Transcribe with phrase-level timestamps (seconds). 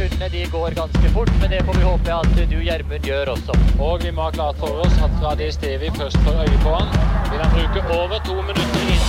[0.00, 3.56] Sekundene de går ganske fort, men det får vi håpe at du, Gjermund, gjør også.
[3.84, 6.60] Og vi må ha klart for oss at fra det stedet vi først får øye
[6.64, 6.88] på han,
[7.28, 9.04] vil han bruke over to minutter inn.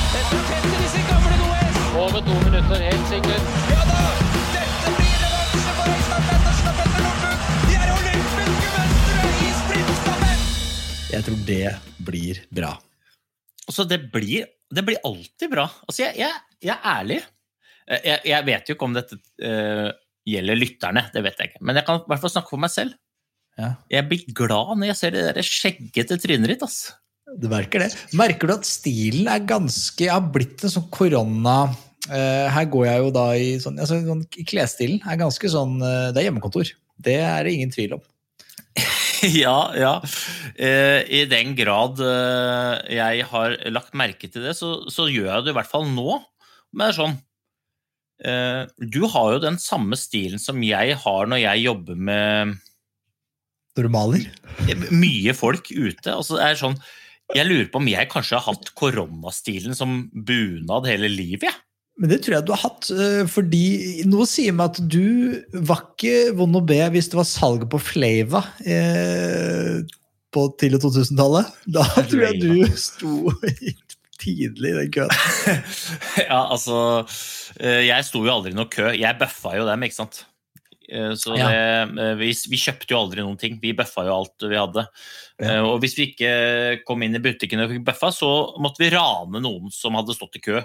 [2.01, 3.43] Over to minutter, helt sikkert.
[11.11, 11.65] Jeg tror det
[12.03, 12.75] blir bra.
[13.67, 15.69] Altså, det blir, det blir alltid bra.
[15.87, 16.31] Altså, jeg, jeg,
[16.67, 17.21] jeg er ærlig.
[17.87, 19.91] Eh, Jeg, jeg vet jo ikke om dette eh,
[20.27, 21.63] gjelder lytterne, det vet jeg ikke.
[21.65, 22.97] Men jeg kan i hvert fall snakke for meg selv.
[23.59, 23.73] Ja.
[23.91, 26.65] Jeg blir glad når jeg ser det der skjeggete trynet ditt.
[26.65, 26.93] ass.
[27.39, 27.91] Du merker det.
[28.17, 33.03] Merker du at stilen er ganske har blitt en sånn korona uh, Her går jeg
[33.03, 36.73] jo da i sånn, altså, sånn Klesstilen er ganske sånn uh, Det er hjemmekontor.
[37.01, 38.03] Det er det ingen tvil om.
[39.43, 39.93] ja, ja.
[40.57, 42.01] Uh, I den grad
[42.91, 46.19] jeg har lagt merke til det, så, så gjør jeg det i hvert fall nå.
[46.71, 47.19] Men det er sånn
[48.21, 52.51] Du har jo den samme stilen som jeg har når jeg jobber med
[53.77, 54.27] Når du maler?
[54.93, 56.11] mye folk ute.
[56.13, 56.77] Altså, det er sånn,
[57.33, 61.49] jeg lurer på om jeg kanskje har hatt koronastilen som bunad hele livet.
[61.49, 61.57] Ja.
[62.01, 65.83] Men det tror jeg du har hatt, eh, fordi noe sier meg at du var
[65.85, 69.83] ikke vond å be hvis det var salget på Flava eh,
[70.33, 71.51] på tidlig 2000-tallet.
[71.75, 73.35] Da tror jeg du sto
[74.21, 75.13] tidlig i den køen.
[76.29, 76.77] Ja, altså
[77.59, 78.91] eh, Jeg sto jo aldri i noe kø.
[78.95, 80.21] Jeg bøffa jo dem, ikke sant.
[80.91, 82.11] Eh, Så det, ja.
[82.19, 83.57] vi, vi kjøpte jo aldri noen ting.
[83.61, 84.85] Vi bøffa jo alt vi hadde.
[85.41, 85.55] Ja.
[85.57, 86.33] Eh, Og hvis vi ikke
[86.87, 88.29] kom inn i butikken og fikk bøffa, så
[88.61, 90.61] måtte vi rane noen som hadde stått i kø.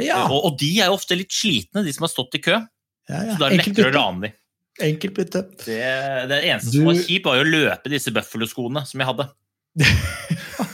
[0.00, 2.56] Ja, Og, og de er jo ofte litt slitne, de som har stått i kø.
[3.10, 3.34] ja, ja.
[3.34, 4.36] Så da er det Enkelt lettere å rane dem.
[4.80, 5.40] Enkelt bytte.
[5.66, 5.80] Det,
[6.30, 9.26] det eneste Du- som var kjipt, var jo å løpe disse Buffalo-skoene som jeg hadde.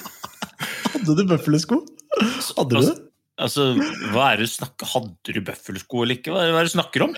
[1.06, 1.80] Hadde du bøffelsko?
[2.18, 2.96] Hadde du det?
[3.36, 3.74] Altså,
[4.14, 6.32] hva er det du snakker Hadde du Buffalo-sko eller ikke?
[6.32, 7.12] Hva er det du snakker om?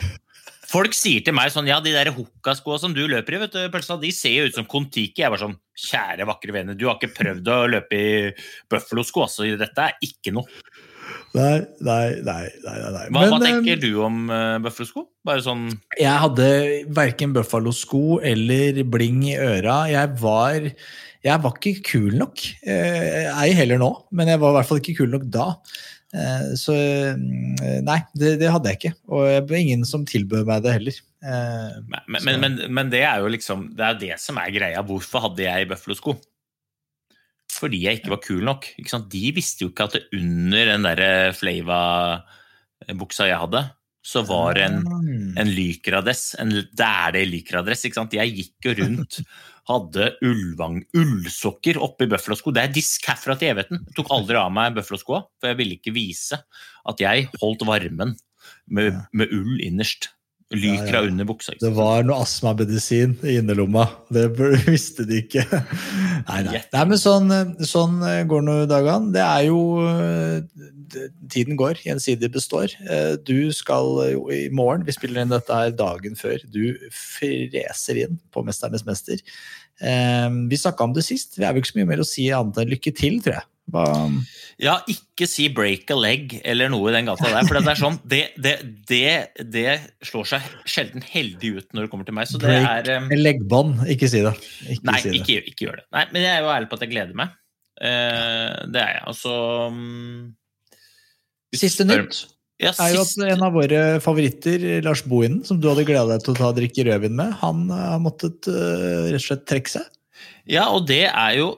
[0.68, 3.62] Folk sier til meg sånn Ja, de der Hoka-skoa som du løper i, vet du,
[3.72, 5.22] Pølsa, de ser jo ut som Kon-Tiki.
[5.22, 8.10] Jeg var sånn Kjære, vakre venner, du har ikke prøvd å løpe i
[8.68, 9.24] Buffalo-sko.
[9.28, 10.50] Altså, dette er ikke noe.
[11.36, 12.42] Nei, nei, nei.
[12.64, 15.06] nei, nei, Hva, Hva, hva tenker eh, du om uh, Buffalo-sko?
[15.28, 16.48] Bare sånn Jeg hadde
[16.96, 19.82] verken Buffalo-sko eller bling i øra.
[19.92, 20.68] Jeg var,
[21.24, 22.42] jeg var ikke kul nok.
[22.62, 25.48] Eh, Ei heller nå, men jeg var i hvert fall ikke kul nok da.
[26.14, 26.72] Eh, Så
[27.18, 28.94] mm, nei, det, det hadde jeg ikke.
[29.10, 31.00] Og det ble ingen som tilbød meg det heller.
[31.18, 34.84] Eh, men, men, men, men det er jo liksom Det er det som er greia.
[34.86, 36.14] Hvorfor hadde jeg Buffalo-sko?
[37.58, 38.68] Fordi jeg ikke var kul nok.
[39.10, 43.64] De visste jo ikke at det under den der Flava-buksa jeg hadde,
[44.08, 45.34] så var det en Mm.
[45.36, 48.14] en lykradress, en dæle lykradress, ikke sant?
[48.14, 49.18] Jeg gikk jo rundt,
[49.68, 52.52] hadde Ulvang ullsokker oppi bøffelosko.
[52.54, 53.82] Det er disk herfra til evigheten.
[53.88, 56.40] Jeg tok aldri av meg bøffeloskoa, for jeg ville ikke vise
[56.88, 58.16] at jeg holdt varmen
[58.72, 60.10] med, med ull innerst.
[60.54, 61.10] Lykra Ja, ja.
[61.10, 61.52] under buksa.
[61.60, 63.82] Det var noe astmamedisin i innerlomma.
[64.08, 64.22] Det
[64.72, 65.42] visste de ikke.
[66.24, 66.62] Nei, nei.
[66.72, 67.28] nei men sånn,
[67.68, 67.98] sånn
[68.30, 69.12] går nå dagene.
[69.12, 70.40] Det er jo eh,
[70.88, 72.72] det- Tiden går, gjensidig består.
[72.88, 78.00] Eh, Du skal jo i morgen, vi spiller inn dette her dagen før, du freser
[78.06, 79.20] inn på Mesternes mester.
[79.84, 81.36] Eh, Vi snakka om det sist.
[81.36, 83.46] Vi er jo ikke så mye mer å si annet enn lykke til, tror jeg.
[83.72, 83.84] Hva,
[84.58, 87.46] Ja, ikke si 'break a leg' eller noe i den gata der.
[87.46, 88.54] For det er sånn, det, det,
[88.88, 89.10] det,
[89.54, 89.74] det
[90.08, 92.30] slår seg sjelden heldig ut når det kommer til meg.
[92.30, 93.12] Så det break er um...
[93.20, 93.84] leggbånd.
[93.92, 94.34] Ikke si det.
[94.66, 95.86] Ikke Nei, si ikke, ikke gjør det.
[95.94, 97.36] Nei, men jeg er jo ærlig på at jeg gleder meg.
[97.78, 99.04] Uh, det er jeg.
[99.12, 99.36] Altså
[99.70, 100.34] um...
[101.54, 102.24] Siste nytt
[102.60, 106.24] Ja, er jo at en av våre favoritter, Lars Bohinen, som du hadde gleda deg
[106.24, 109.46] til å ta og drikke rødvin med, han eh, har måttet uh, rett og slett
[109.46, 109.86] trekke seg.
[110.50, 111.52] ja, og det er jo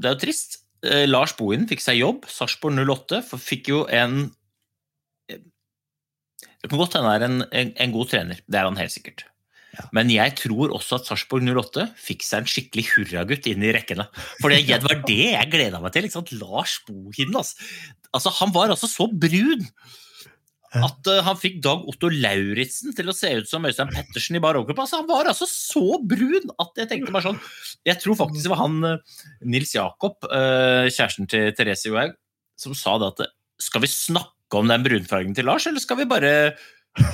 [0.00, 0.60] Det er jo trist.
[0.86, 4.30] Eh, Lars Bohinen fikk seg jobb, Sarpsborg 08, for fikk jo en
[5.28, 8.40] Det kan godt hende han er en, en, en god trener.
[8.44, 9.24] Det er han helt sikkert.
[9.96, 14.08] Men jeg tror også at Sarpsborg 08 fikk seg en skikkelig hurragutt inn i rekkene.
[14.42, 16.10] For det var det jeg gleda meg til.
[16.40, 17.70] Lars Bohinen, altså.
[18.12, 18.34] altså.
[18.42, 19.64] Han var altså så brun
[20.78, 24.42] at uh, han fikk Dag Otto Lauritzen til å se ut som Øystein Pettersen i
[24.42, 24.84] bar overkropp.
[24.84, 27.40] Altså, han var altså så brun at jeg tenkte bare sånn
[27.88, 32.14] Jeg tror faktisk det var han uh, Nils Jakob, uh, kjæresten til Therese Johaug,
[32.60, 33.24] som sa det at
[33.60, 36.32] skal vi snakke om den brunfargen til Lars, eller skal vi bare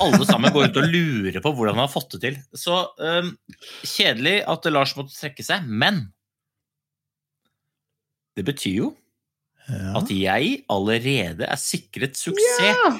[0.00, 2.38] alle sammen går ut og lurer på hvordan han har fått det til.
[2.56, 3.32] Så um,
[3.84, 6.06] kjedelig at Lars måtte trekke seg, men
[8.36, 8.88] det betyr jo
[9.66, 9.96] ja.
[9.98, 12.60] at jeg allerede er sikret suksess.
[12.68, 12.90] Ja.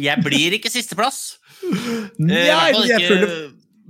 [0.00, 1.38] Jeg blir ikke sisteplass.
[2.18, 2.46] Nei,
[2.88, 3.34] jeg føler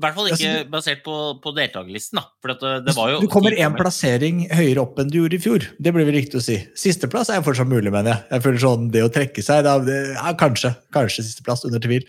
[0.00, 1.14] i hvert fall ikke basert på,
[1.44, 2.22] på deltakerlisten.
[2.40, 5.66] For det, det jo du kommer én plassering høyere opp enn du gjorde i fjor.
[5.76, 6.56] Det blir vel riktig å si.
[6.78, 8.24] Sisteplass er fortsatt mulig, mener jeg.
[8.30, 12.06] Jeg føler sånn, Det å trekke seg da, det, ja, Kanskje kanskje sisteplass, under tvil.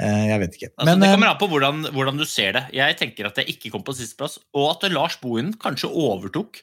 [0.00, 0.70] Eh, jeg vet ikke.
[0.72, 2.64] Altså, Men, det kommer eh, an på hvordan, hvordan, du ser det.
[2.74, 6.58] Jeg tenker at jeg ikke kom på sisteplass, og at Lars Bohinen kanskje overtok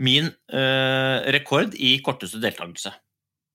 [0.00, 2.96] min øh, rekord i korteste deltakelse.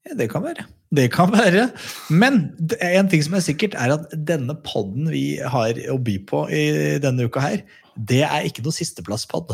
[0.08, 0.66] Ja, det kan være.
[0.92, 1.70] Det kan være.
[2.10, 2.44] Men
[2.82, 6.64] en ting som er sikkert, er at denne podden vi har å by på i
[7.04, 7.62] denne uka her,
[7.96, 9.54] det er ikke noe sisteplasspod.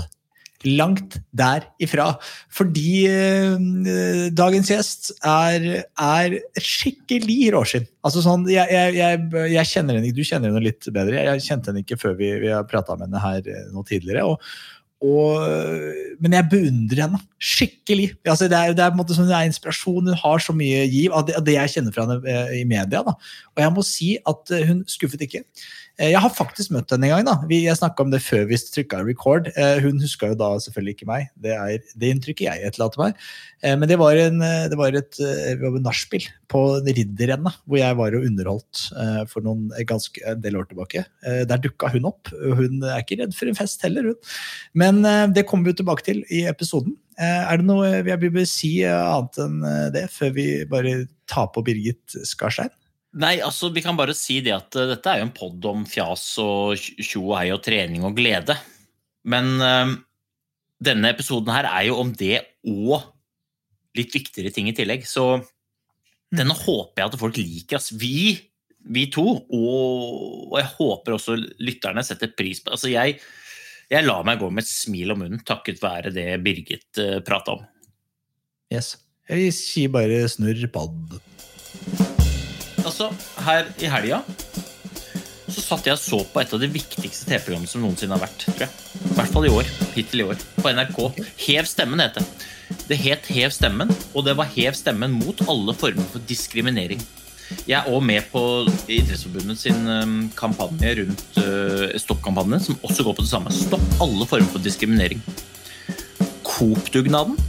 [0.66, 2.08] Langt derifra.
[2.50, 7.86] Fordi eh, dagens gjest er, er skikkelig råskinn.
[8.08, 9.20] Altså sånn, jeg, jeg,
[9.52, 11.22] jeg, kjenner henne Du kjenner henne litt bedre.
[11.28, 14.26] Jeg kjente henne ikke før vi, vi prata med henne her eh, nå tidligere.
[14.26, 14.42] og
[15.06, 15.44] og,
[16.24, 18.08] men jeg beundrer henne skikkelig.
[18.26, 20.08] Altså, det, er, det, er, det er inspirasjon.
[20.10, 22.64] Hun har så mye giv av det, av det jeg kjenner fra henne eh, i
[22.66, 23.04] media.
[23.06, 23.14] Da.
[23.54, 25.44] Og jeg må si at eh, hun skuffet ikke.
[25.98, 27.26] Eh, jeg har faktisk møtt henne en gang.
[27.26, 27.36] da.
[27.50, 29.50] Jeg snakka om det før vi trykka record.
[29.84, 31.30] Hun huska jo da selvfølgelig ikke meg.
[31.42, 33.24] Det er det inntrykket jeg etterlater meg.
[33.66, 34.40] Men det var, en,
[34.70, 35.18] det var et
[35.82, 38.84] nachspiel på Ridderrennet, hvor jeg var og underholdt
[39.32, 41.04] for noen ganske, en del år tilbake.
[41.50, 42.30] Der dukka hun opp.
[42.30, 44.34] Hun er ikke redd for en fest heller, hun.
[44.78, 45.02] Men
[45.34, 46.94] det kommer vi tilbake til i episoden.
[47.18, 49.62] Er det noe jeg vil si annet enn
[49.96, 51.00] det, før vi bare
[51.30, 52.70] tar på Birgit Skarstein?
[53.16, 55.86] Nei, altså Vi kan bare si det at uh, dette er jo en pod om
[55.90, 58.58] fjas og tjo og hei og trening og glede.
[59.28, 59.94] Men uh,
[60.84, 63.00] denne episoden her er jo om det og
[63.98, 65.08] litt viktigere ting i tillegg.
[65.10, 65.48] Så mm.
[66.42, 67.80] denne håper jeg at folk liker.
[67.80, 68.36] Altså, vi,
[68.94, 73.18] vi to, og, og, jeg håper også lytterne setter pris på Altså, jeg,
[73.90, 77.58] jeg lar meg gå med et smil om munnen takket være det Birgit uh, prata
[77.58, 77.66] om.
[78.74, 78.98] Yes.
[79.28, 81.18] Jeg sier bare snurr pod
[82.98, 84.22] altså, her i helga
[85.48, 88.44] så satt jeg og så på et av de viktigste TV-programmene som noensinne har vært.
[88.44, 88.72] tror jeg.
[89.00, 89.70] I hvert fall i år.
[89.96, 90.42] Hittil i år.
[90.60, 91.00] På NRK.
[91.46, 92.26] Hev stemmen het det.
[92.90, 97.02] Det het Hev stemmen, og det var Hev stemmen mot alle former for diskriminering.
[97.64, 98.42] Jeg er òg med på
[98.92, 103.56] Idrettsforbundet sin um, kampanje rundt uh, Stopp-kampanjen, som også går på det samme.
[103.56, 105.24] Stopp alle former for diskriminering.
[106.44, 107.40] Coop-dugnaden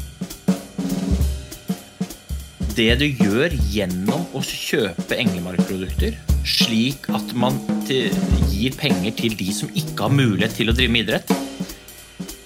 [2.79, 6.15] det du gjør gjennom å kjøpe Englemark-produkter,
[6.47, 7.57] slik at man
[7.89, 11.33] gir penger til de som ikke har mulighet til å drive med idrett,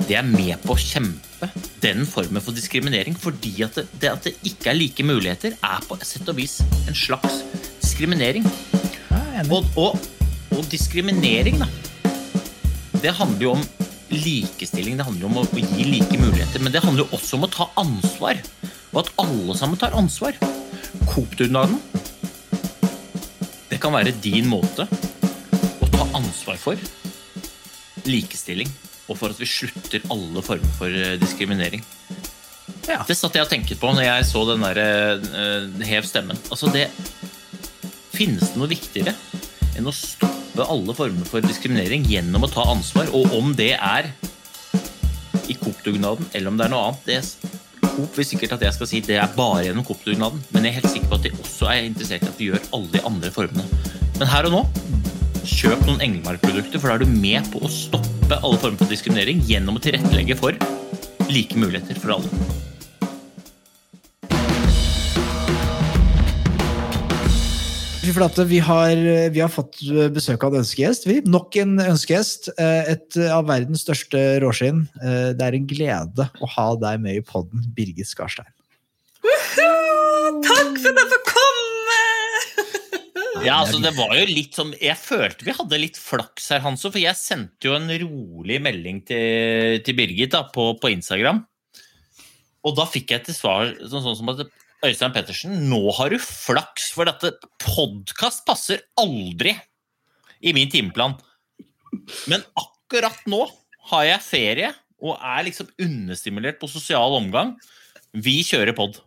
[0.08, 1.50] det er med på å kjempe
[1.84, 3.14] den formen for diskriminering.
[3.19, 6.40] Fordi at det, det at det ikke er like muligheter, er på et sett og
[6.40, 6.58] vis
[6.88, 7.43] en slags
[7.82, 8.48] diskriminering.
[9.53, 10.01] Og, og,
[10.56, 11.69] og diskriminering, da,
[13.05, 13.65] det handler jo om
[14.12, 16.65] likestilling, det handler om å gi like muligheter.
[16.65, 18.41] Men det handler jo også om å ta ansvar
[18.93, 20.37] og at alle sammen tar ansvar.
[21.08, 21.79] Coop-dugnaden,
[23.72, 26.81] det kan være din måte å ta ansvar for
[28.08, 28.69] likestilling,
[29.08, 31.84] og for at vi slutter alle former for eh, diskriminering.
[32.89, 33.01] Ja.
[33.06, 36.39] Det satt jeg og tenkte på når jeg så den der uh, hev stemmen.
[36.51, 36.89] Altså det
[38.13, 39.15] Finnes det noe viktigere
[39.79, 43.08] enn å stoppe alle former for diskriminering gjennom å ta ansvar?
[43.17, 44.11] Og om det er
[45.49, 47.52] i Coop-dugnaden eller om det er noe annet, det
[47.93, 50.79] Coop vil sikkert at jeg skal si det er bare gjennom Coop-dugnaden, men jeg er
[50.81, 53.32] helt sikker på at de også er interessert i at vi gjør alle de andre
[53.34, 53.67] formene.
[54.17, 54.63] Men her og nå,
[55.43, 59.44] kjøp noen Engelmark-produkter, for da er du med på å stoppe alle former for diskriminering
[59.49, 60.56] gjennom å tilrettelegge for
[61.32, 62.71] like muligheter for alle.
[68.03, 68.97] Vi har,
[69.31, 69.79] vi har, fått
[70.11, 71.05] besøk av en ønskegjest.
[71.06, 71.21] Vi.
[71.23, 72.49] Nok en ønskegjest.
[72.59, 74.81] Eh, et av verdens største råskinn.
[74.99, 78.51] Eh, det er en glede å ha deg med i podden, Birgit Skarstein.
[79.23, 82.01] Takk for at jeg får komme!
[83.47, 86.91] Ja, altså det var jo litt sånn Jeg følte vi hadde litt flaks her, Hanso.
[86.91, 91.44] For jeg sendte jo en rolig melding til, til Birgit da, på, på, Instagram.
[92.67, 94.43] Og da fikk jeg til svar sånn, sånn som at
[94.82, 97.31] Øystein Pettersen, nå har du flaks, for dette
[97.62, 99.55] podkast passer aldri
[100.43, 101.15] i min timeplan.
[102.27, 103.44] Men akkurat nå
[103.93, 104.72] har jeg ferie
[105.03, 107.55] og er liksom understimulert på sosial omgang.
[108.10, 108.98] Vi kjører pod.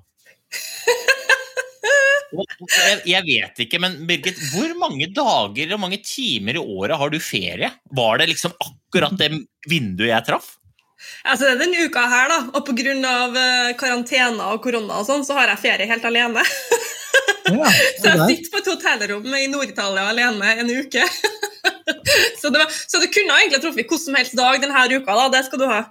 [3.06, 7.20] Jeg, vet ikke, men Birgit, hvor mange dager og mange timer i året har du
[7.20, 7.70] ferie?
[8.00, 9.34] Var det liksom akkurat det
[9.68, 10.56] vinduet jeg traff?
[11.26, 12.96] Altså, denne uka her, da, og pga.
[13.36, 16.44] Uh, karantene og korona og sånn, så har jeg ferie helt alene.
[17.50, 17.70] Ja,
[18.00, 21.06] så jeg sitter på et hotellrom i Nord-Italia alene en uke.
[22.42, 25.30] så, det var, så, du kunne egentlig truffet hvordan som helst dag denne uka, da.
[25.38, 25.82] Det skal du ha.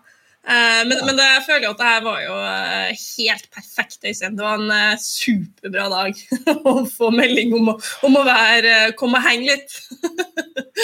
[0.45, 3.99] Uh, men, men det, jeg føler jo at det her var jo uh, helt perfekt,
[4.05, 4.37] Øystein.
[4.37, 6.21] Det var en uh, superbra dag
[6.73, 9.79] å få melding om å, om å være, komme og henge litt.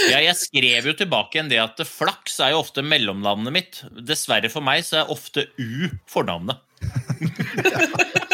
[0.09, 3.83] ja, jeg skrev jo tilbake igjen det at flaks er jo ofte mellomnavnet mitt.
[4.00, 6.64] Dessverre for meg så er ofte U fornavnet.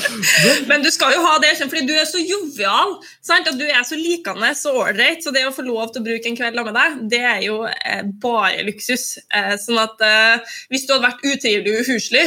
[0.70, 2.96] Men du skal jo ha det, fordi du er så jovial.
[3.24, 3.48] Sant?
[3.50, 5.22] At du er så likende så ålreit.
[5.24, 7.62] Så det å få lov til å bruke en kveld med deg, det er jo
[7.68, 9.16] eh, bare luksus.
[9.32, 12.26] Eh, sånn at eh, hvis du hadde vært utrivelig og uhuslig,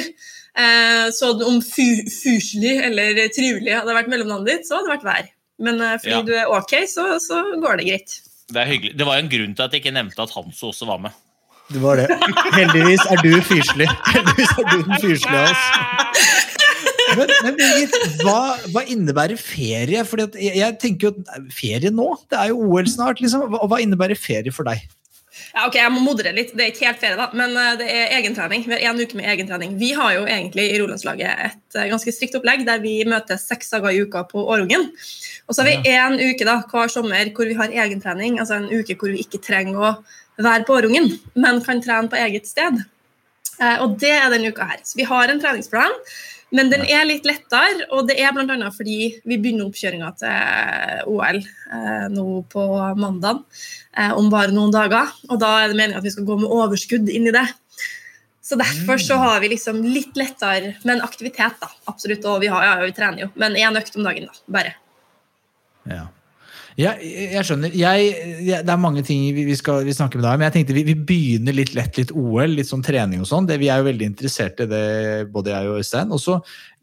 [0.57, 5.09] eh, så om fu fuslig eller trivelig hadde vært mellomnavnet ditt, så hadde det vært
[5.09, 5.33] vær.
[5.65, 6.23] Men eh, fordi ja.
[6.27, 8.17] du er ok, så, så, går det greit.
[8.51, 8.97] Det er hyggelig.
[8.99, 11.21] Det var en grunn til at jeg ikke nevnte at Hanso også var med.
[11.73, 12.05] Det var det.
[12.53, 13.87] Heldigvis er du fyselig.
[14.11, 16.61] Heldigvis er du den fyslige av oss.
[17.13, 17.57] Men, men
[18.23, 18.39] hva,
[18.73, 20.01] hva, innebærer ferie?
[20.07, 23.21] Fordi jeg, jeg, tenker jo ferie nå, det er jo OL snart.
[23.23, 23.47] Liksom.
[23.53, 24.83] Hva, hva innebærer ferie for deg?
[25.51, 26.53] Ja, ok, Jeg må modre litt.
[26.55, 28.63] Det er ikke helt ferie, da, men eh, det er egentrening.
[28.67, 29.75] Vi har en uke med egentrening.
[29.79, 33.73] Vi har jo egentlig i Rolandslaget et eh, ganske strikt opplegg der vi møtes seks
[33.75, 34.89] dager i uka på Årungen.
[35.45, 38.71] Og så har vi én uke da, hver sommer hvor vi har egentrening, altså en
[38.71, 39.93] uke hvor vi ikke trenger å
[40.41, 42.79] være på Årungen, men kan trene på eget sted.
[43.59, 44.81] Eh, og det er denne uka her.
[44.87, 45.99] Så vi har en treningsplan
[46.53, 48.69] men den er litt lettere, og det er bl.a.
[48.73, 52.65] fordi vi begynner oppkjøringa til OL eh, nå på
[53.01, 53.41] mandag
[53.97, 55.09] eh, om bare noen dager.
[55.31, 57.47] Og da er det meningen at vi skal gå med overskudd inn i det.
[58.45, 61.71] Så derfor så har vi liksom litt lettere, men aktivitet, da.
[61.89, 62.27] Absolutt.
[62.29, 64.43] Og vi, har, ja, vi trener jo, men én økt om dagen, da.
[64.59, 64.75] Bare.
[65.89, 66.05] Ja.
[66.75, 67.71] Jeg, jeg skjønner.
[67.71, 68.07] Jeg,
[68.43, 70.41] jeg, det er mange ting vi, vi skal vi snakke med deg om.
[70.43, 73.47] Jeg tenkte vi, vi, begynner litt lett, litt OL, litt sånn trening og sånn.
[73.47, 74.81] Vi er jo veldig interessert i det,
[75.31, 76.11] både jeg og Øystein.
[76.11, 76.35] Og så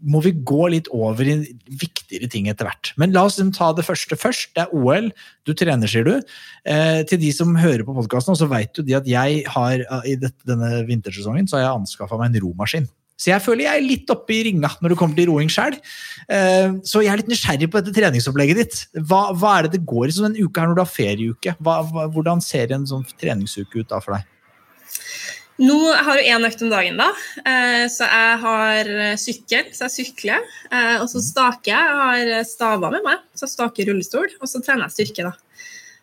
[0.09, 1.37] må vi gå litt over i
[1.69, 2.95] viktigere ting etter hvert.
[2.97, 4.55] Men la oss ta det første først.
[4.57, 5.13] Det er OL.
[5.45, 6.15] Du trener, sier du.
[6.65, 10.17] Eh, til de som hører på podkasten, så vet jo de at jeg har i
[10.17, 12.89] dette, denne vintersesongen så har jeg anskaffa meg en romaskin.
[13.23, 15.77] Så jeg føler jeg er litt oppe i ringa når det kommer til roing sjøl.
[16.27, 18.81] Eh, så jeg er litt nysgjerrig på dette treningsopplegget ditt.
[18.99, 21.55] Hva, hva er det det går i som en uke her når du har ferieuke?
[21.63, 21.79] Hva,
[22.11, 24.27] hvordan ser en sånn treningsuke ut da for deg?
[25.63, 27.11] Nå har jeg én økt om dagen, da.
[27.47, 30.43] Eh, så jeg har sykkel, så jeg sykler.
[30.73, 31.93] Eh, og så staker jeg.
[31.93, 34.35] Jeg har staver med meg, så jeg staker rullestol.
[34.41, 35.52] Og så trener jeg styrke, da.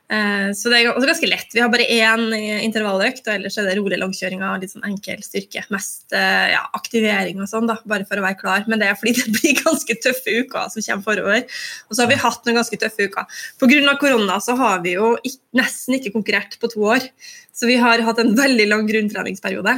[0.09, 1.51] Eh, så det er også ganske lett.
[1.53, 2.31] Vi har bare én
[2.65, 5.67] intervalløkt, og ellers er det rolig langkjøring og litt sånn enkel styrke.
[5.73, 8.65] Mest eh, ja, aktivering og sånn, da, bare for å være klar.
[8.71, 11.61] Men det er fordi det blir ganske tøffe uker som kommer forover.
[11.87, 13.29] Og så har vi hatt noen ganske tøffe uker.
[13.61, 13.95] Pga.
[14.01, 17.05] korona så har vi jo ikke, nesten ikke konkurrert på to år.
[17.53, 19.77] Så vi har hatt en veldig lang grunntreningsperiode.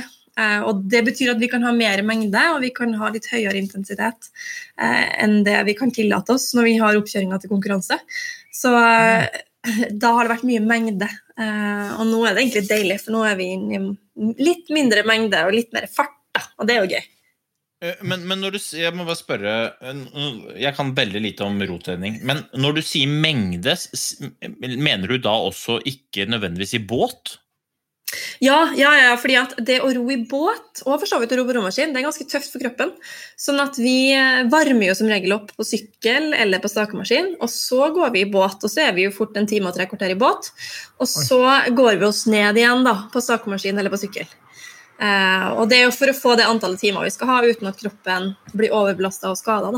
[0.66, 3.60] Og Det betyr at vi kan ha mer mengde og vi kan ha litt høyere
[3.60, 4.30] intensitet
[4.80, 7.98] enn det vi kan tillate oss når vi har oppkjøringa til konkurranse.
[8.56, 9.28] Så uh,
[10.02, 11.10] da har det vært mye mengde.
[11.38, 15.06] Uh, og nå er det egentlig deilig, for nå er vi inne i litt mindre
[15.08, 16.18] mengde og litt mer fart.
[16.32, 17.08] Da, og det er jo gøy.
[17.82, 19.54] Eh, men, men, du, jeg må bare spørre
[20.56, 22.20] Jeg kan veldig lite om rotrening.
[22.28, 23.76] Men når du sier mengde,
[24.62, 27.36] mener du da også ikke nødvendigvis i båt?
[28.44, 31.40] Ja, ja, ja, fordi at det å ro i båt og for så vidt å
[31.40, 32.92] ro på romaskin, det er ganske tøft for kroppen.
[33.40, 34.12] Sånn at vi
[34.52, 38.32] varmer jo som regel opp på sykkel eller på stakemaskin, og så går vi i
[38.34, 40.52] båt, og så er vi jo fort en time og tre kvarter i båt.
[41.00, 41.42] Og så
[41.72, 44.28] går vi oss ned igjen da, på stakemaskin eller på sykkel.
[45.02, 47.72] Eh, og det er jo for å få det antallet timer vi skal ha, uten
[47.72, 49.74] at kroppen blir overbelasta og skada.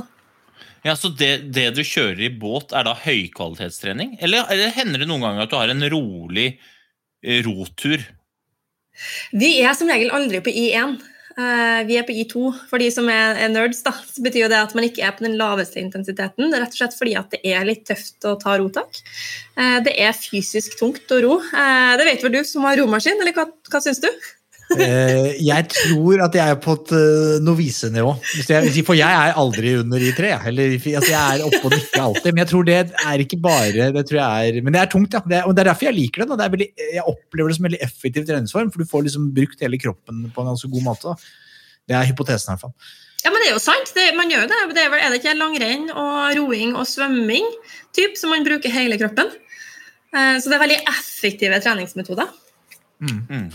[0.84, 4.18] Ja, Så det, det, du kjører i båt, er da høykvalitetstrening?
[4.20, 6.50] Eller, eller hender det noen ganger at du har en rolig
[7.24, 8.04] eh, rotur?
[9.34, 11.02] Vi er som regel aldri på I1.
[11.34, 12.44] Uh, vi er på I2.
[12.70, 15.26] For de som er, er nerds, da, så betyr det at man ikke er på
[15.26, 16.54] den laveste intensiteten.
[16.54, 19.02] Rett og slett fordi at det er litt tøft å ta rotak.
[19.58, 21.40] Uh, det er fysisk tungt å ro.
[21.50, 24.10] Uh, det vet vel du som har romaskin, eller hva, hva syns du?
[24.74, 28.14] Eh, jeg tror at jeg er på et uh, novisenivå.
[28.88, 30.32] For jeg er aldri under i tre.
[30.50, 32.30] Eller, altså jeg er oppe og nikker alltid.
[32.32, 35.14] Men jeg tror det er ikke bare det tror jeg er, Men det er tungt,
[35.14, 35.22] ja.
[35.28, 36.40] Det er, og det er derfor jeg liker det.
[36.42, 39.64] det veldig, jeg opplever det som en veldig effektiv treningsform, for du får liksom brukt
[39.66, 41.14] hele kroppen på en ganske god måte.
[41.14, 41.74] Da.
[41.90, 42.76] Det er hypotesen i hvert fall.
[43.24, 43.94] Ja, men det er jo sant.
[43.96, 44.62] Det, man gjør jo det.
[44.76, 47.48] det er, vel, er det ikke langrenn og roing og svømming
[47.96, 49.32] typ, som man bruker hele kroppen?
[50.14, 52.34] Eh, så det er veldig effektive treningsmetoder.
[53.04, 53.48] Mm.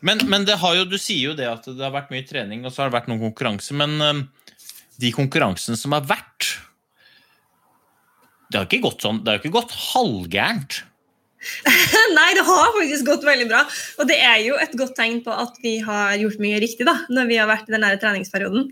[0.00, 2.84] Men, men jo, du sier jo det at det har vært mye trening, og så
[2.84, 3.78] har det vært noen konkurranser.
[3.78, 4.24] Men um,
[5.02, 6.52] de konkurransene som har vært
[8.48, 10.82] Det har ikke gått sånn, det har ikke gått halvgærent.
[12.16, 13.60] Nei, det har faktisk gått veldig bra.
[14.00, 16.96] Og det er jo et godt tegn på at vi har gjort mye riktig da,
[17.12, 18.70] når vi har vært i denne treningsperioden.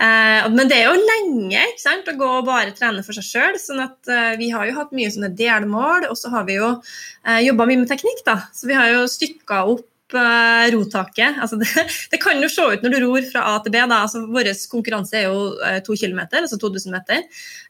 [0.00, 3.28] Eh, men det er jo lenge ikke sant, å gå og bare trene for seg
[3.28, 3.60] sjøl.
[3.62, 6.72] Sånn at eh, vi har jo hatt mye sånne delmål, og så har vi jo
[6.72, 8.24] eh, jobba mye med teknikk.
[8.26, 8.40] da.
[8.56, 9.86] Så vi har jo stykka opp
[10.16, 11.38] uh, rotaket.
[11.42, 11.68] Altså det,
[12.12, 13.80] det, kan jo se ut når du ror fra A til B.
[13.80, 14.00] Da.
[14.04, 17.24] Altså, Vår konkurranse er jo uh, to km, altså 2000 meter.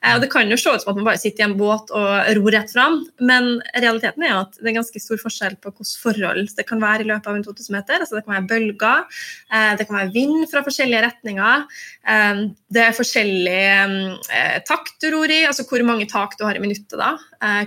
[0.05, 1.93] Uh, og det kan jo se ut som at man bare sitter i en båt
[1.95, 6.03] og ror rett fram, men realiteten er at det er ganske stor forskjell på hvilke
[6.03, 8.03] forhold det kan være i løpet av en 2000 meter.
[8.03, 9.23] Altså, det kan være bølger,
[9.79, 11.65] det kan være vind fra forskjellige retninger.
[12.75, 13.63] det er forskjellig
[14.69, 17.15] takt du ror i, altså hvor mange tak du har i minuttet da.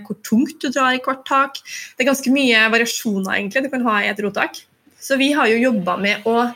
[0.05, 1.61] Hvor tungt du drar i hvert tak.
[1.95, 4.63] Det er ganske mye variasjoner egentlig du kan ha i et rotak.
[5.01, 6.51] Så vi har jo jobba med å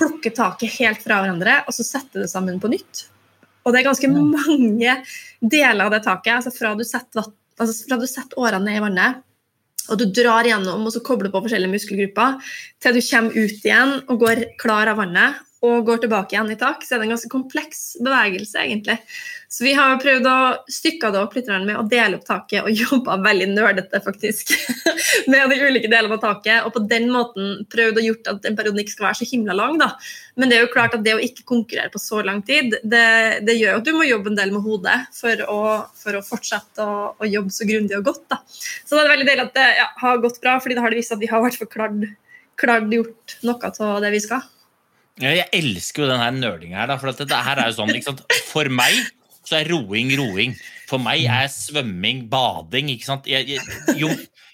[0.00, 3.06] plukke taket helt fra hverandre og så sette det sammen på nytt.
[3.62, 4.96] Og det er ganske mange
[5.40, 6.38] deler av det taket.
[6.38, 7.28] altså Fra du setter,
[7.58, 9.22] altså fra du setter årene ned i vannet,
[9.90, 12.38] og du drar gjennom og så kobler på forskjellige muskelgrupper,
[12.82, 16.58] til du kommer ut igjen og går klar av vannet og går tilbake igjen i
[16.58, 18.96] tak, så er det en ganske kompleks bevegelse, egentlig.
[19.52, 20.36] Så vi har prøvd å
[20.72, 24.50] stykke det opp litt med å dele opp taket og jobba veldig nerdete, faktisk,
[25.30, 26.64] med de ulike delene av taket.
[26.66, 29.54] Og på den måten prøvd å gjort at den perioden ikke skal være så himla
[29.58, 29.92] lang, da.
[30.40, 33.04] Men det er jo klart at det å ikke konkurrere på så lang tid, det,
[33.46, 35.60] det gjør at du må jobbe en del med hodet for å,
[36.00, 38.40] for å fortsette å, å, jobbe så grundig og godt, da.
[38.48, 40.98] Så det er veldig deilig at det ja, har gått bra, fordi det har det
[41.04, 44.42] vist at vi har i hvert fall klart gjort noe av det vi skal.
[45.20, 48.70] Jeg elsker jo den her nerdinga her, da, for dette her er jo sånn For
[48.72, 48.96] meg
[49.42, 50.54] så er roing roing.
[50.88, 52.92] For meg er svømming bading.
[52.94, 53.28] ikke sant?
[53.28, 54.10] Jeg, jeg, jo,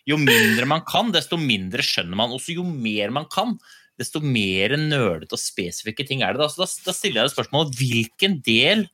[0.08, 2.34] jo, mindre man kan, desto mindre skjønner man.
[2.34, 3.56] Også jo mer man kan,
[4.00, 6.42] desto mer nølete og spesifikke ting er det.
[6.42, 8.88] Da, så da, da stiller jeg deg spørsmålet hvilken del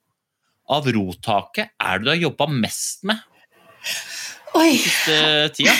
[0.72, 3.20] av rotaket er det du har jobba mest med
[4.56, 4.76] Oi.
[4.80, 5.16] siste
[5.58, 5.74] tida?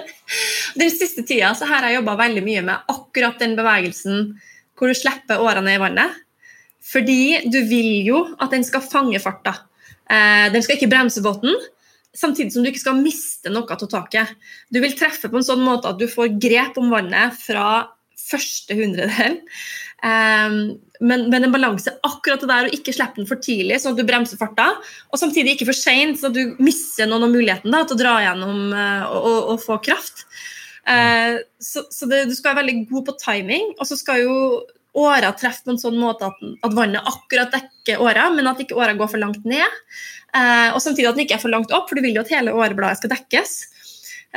[0.78, 4.30] Den siste tida så har jeg jobba veldig mye med akkurat den bevegelsen
[4.78, 6.14] hvor du slipper årene i vannet.
[6.88, 9.56] Fordi du vil jo at den skal fange farta.
[10.08, 11.52] Eh, den skal ikke bremse båten,
[12.16, 14.32] samtidig som du ikke skal miste noe av taket.
[14.72, 17.88] Du vil treffe på en sånn måte at du får grep om vannet fra
[18.28, 19.38] første hundredel.
[19.98, 23.96] Um, men, men, en balanse akkurat det der å ikke slippe den for tidlig, sånn
[23.96, 24.68] at du bremser farta,
[25.10, 28.02] og samtidig ikke for seint, så at du mister noen av muligheten da, til å
[28.02, 30.26] dra gjennom uh, og, og, og, få kraft.
[30.88, 34.36] Uh, så, så det, du skal være veldig god på timing, og så skal jo
[34.98, 38.78] åra treffe på en sånn måte at, at, vannet akkurat dekker åra, men at ikke
[38.78, 39.78] åra går for langt ned.
[40.36, 42.32] Eh, og samtidig at den ikke er for langt opp, for du vil jo at
[42.32, 43.54] hele årebladet skal dekkes.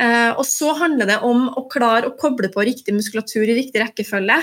[0.00, 3.82] Eh, og så handler det om å klare å koble på riktig muskulatur i riktig
[3.82, 4.38] rekkefølge.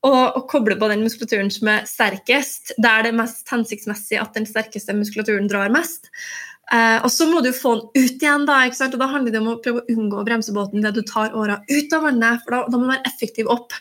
[0.00, 4.32] Og, og, koble på den muskulaturen som er sterkest, der det er mest hensiktsmessig at
[4.32, 6.08] den sterkeste muskulaturen drar mest.
[6.70, 9.48] Uh, og så må du få den ut igjen, da, og da handler det om
[9.50, 12.54] å prøve å unngå å bremse båten idet du tar åra ut av vannet, for
[12.54, 13.74] da, da må du være effektiv opp.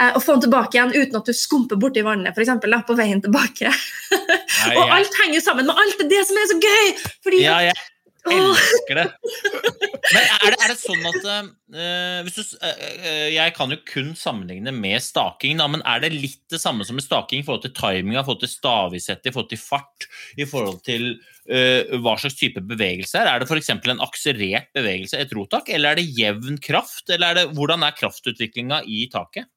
[0.00, 2.86] Eh, og få den tilbake igjen uten at du skumper borti vannet, f.eks.
[2.88, 3.70] på veien tilbake.
[3.70, 5.98] Nei, og alt henger jo sammen med alt.
[6.00, 6.94] Det er det som er så gøy!
[7.22, 7.76] Fordi ja, jeg
[8.34, 9.04] elsker det.
[10.14, 14.74] Men er det, er det sånn at uh, du, uh, Jeg kan jo kun sammenligne
[14.74, 17.76] med staking, da, men er det litt det samme som med staking i forhold til
[17.78, 21.12] timinga, i forhold til stavisettet, i forhold til fart, i forhold til
[21.44, 23.28] hva slags type bevegelse er?
[23.28, 23.72] Er det f.eks.
[23.74, 27.04] en akserert bevegelse, et rotak, eller er det jevn kraft?
[27.10, 29.50] eller er det, Hvordan er kraftutviklinga i taket?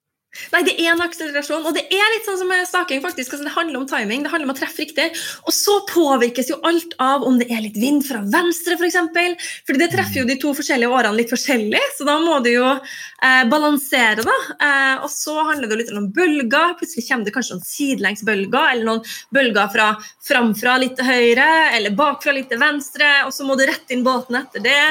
[0.54, 3.02] Nei, det er en akselerasjon, og det er litt sånn som staking.
[3.04, 5.10] faktisk, altså Det handler om timing, det handler om å treffe riktig.
[5.46, 8.80] Og så påvirkes jo alt av om det er litt vind fra venstre, f.eks.
[8.80, 9.36] For eksempel.
[9.68, 12.68] Fordi det treffer jo de to forskjellige årene litt forskjellig, så da må du jo
[12.70, 14.38] eh, balansere, da.
[14.56, 16.76] Eh, og så handler det jo litt om bølger.
[16.80, 19.04] Plutselig kommer det kanskje noen sidelengsbølger, eller noen
[19.36, 19.90] bølger fra
[20.28, 24.06] framfra litt til høyre, eller bakfra litt til venstre, og så må du rette inn
[24.08, 24.82] båten etter det.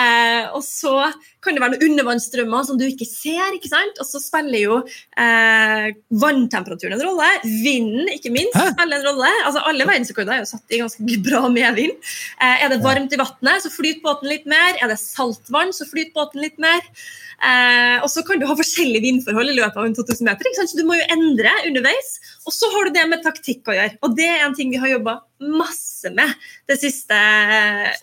[0.00, 0.96] Eh, og så
[1.44, 3.54] kan det være noen undervannsstrømmer som du ikke ser.
[3.56, 4.00] ikke sant?
[4.02, 5.86] Og så spiller jo eh,
[6.22, 7.30] vanntemperaturen en rolle.
[7.64, 8.72] Vinden, ikke minst, Hæ?
[8.74, 9.30] spiller en rolle.
[9.48, 11.96] Altså Alle verdensrekorder er jo satt i ganske bra medvind.
[12.40, 14.76] Eh, er det varmt i vannet, så flyter båten litt mer.
[14.80, 16.84] Er det saltvann, så flyter båten litt mer.
[17.40, 20.68] Eh, og så kan du ha forskjellige vindforhold i løpet av en 2000 meter, så
[20.76, 22.14] du må jo endre underveis.
[22.44, 23.96] Og så har du det med taktikk å gjøre.
[24.04, 26.32] Og det er en ting vi har jobba masse med
[26.68, 27.16] det siste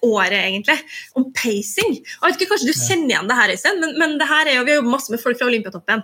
[0.05, 0.77] året, egentlig.
[1.17, 1.97] Om pacing.
[1.99, 4.57] Jeg vet ikke, Kanskje du kjenner igjen det her, Øystein, men, men det her er
[4.57, 6.03] jo, vi har jobbet masse med folk fra Olympiatoppen.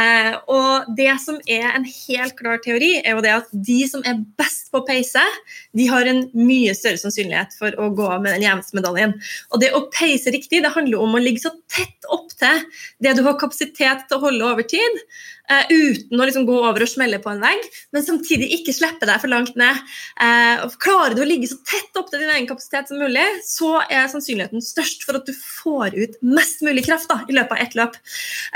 [0.00, 4.04] Eh, og det som er en helt klar teori, er jo det at de som
[4.06, 5.24] er best på å pace,
[5.78, 9.16] de har en mye større sannsynlighet for å gå av med den jevneste medaljen.
[9.52, 12.62] Og det å pace riktig, det handler om å ligge så tett opp til
[13.04, 15.02] det du har kapasitet til å holde over tid.
[15.48, 17.62] Uh, uten å liksom gå over og smelle på en vegg,
[17.96, 19.78] men samtidig ikke slippe deg for langt ned.
[20.20, 23.78] Eh, klarer du å ligge så tett opp til din egen kapasitet som mulig, så
[23.86, 27.62] er sannsynligheten størst for at du får ut mest mulig kraft da, i løpet av
[27.64, 27.96] ett løp.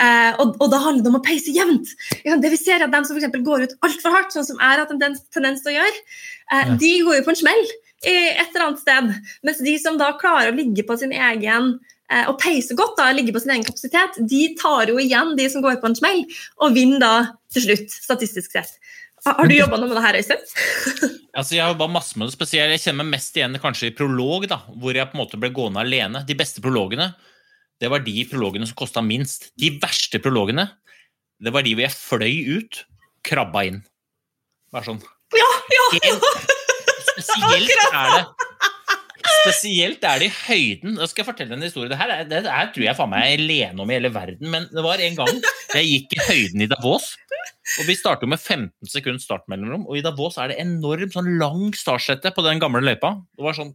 [0.05, 1.95] Eh, og, og, da handler det om å peise jevnt.
[2.23, 4.75] Det vi ser er at De som for går ut altfor hardt, sånn som jeg
[4.75, 5.01] har hatt en
[5.33, 6.05] tendens til å gjøre,
[6.53, 6.77] ja.
[6.77, 7.65] de går jo på en smell
[8.03, 9.11] et eller annet sted.
[9.47, 11.92] Mens de som da klarer å ligge på sin egen Eh,
[12.29, 15.65] og peiser godt, da, ligger på sin egen kapasitet, de tar jo igjen de som
[15.65, 16.25] går på en smell,
[16.61, 17.15] og vinner da
[17.53, 18.79] til slutt, statistisk sett.
[19.23, 20.41] Har du jobba noe med det her, Øystein?
[21.39, 22.73] altså, jeg har jobba masse med det spesielt.
[22.75, 25.53] Jeg kjenner meg mest igjen kanskje i prolog, da, hvor jeg på en måte ble
[25.55, 26.25] gående alene.
[26.27, 27.13] De beste prologene
[27.83, 29.49] det var de prologene som kosta minst.
[29.59, 30.69] De verste prologene
[31.43, 32.83] det var de hvor jeg fløy ut,
[33.27, 33.81] krabba inn.
[34.75, 35.01] Bare sånn.
[35.35, 35.87] Ja, ja!
[35.99, 36.15] ja.
[37.13, 38.52] spesielt er det
[39.43, 40.97] Spesielt er det i høyden.
[41.01, 41.91] Da skal jeg fortelle en historie.
[41.91, 44.69] Det her, det her tror jeg faen meg er alene om i hele verden, men
[44.71, 45.41] det var en gang
[45.75, 47.13] jeg gikk i høyden i Davos.
[47.81, 51.73] Og Vi starter med 15 sekunds startmellomrom, og i Davos er det enormt sånn lang
[51.79, 53.17] startsette på den gamle løypa.
[53.35, 53.75] Det var sånn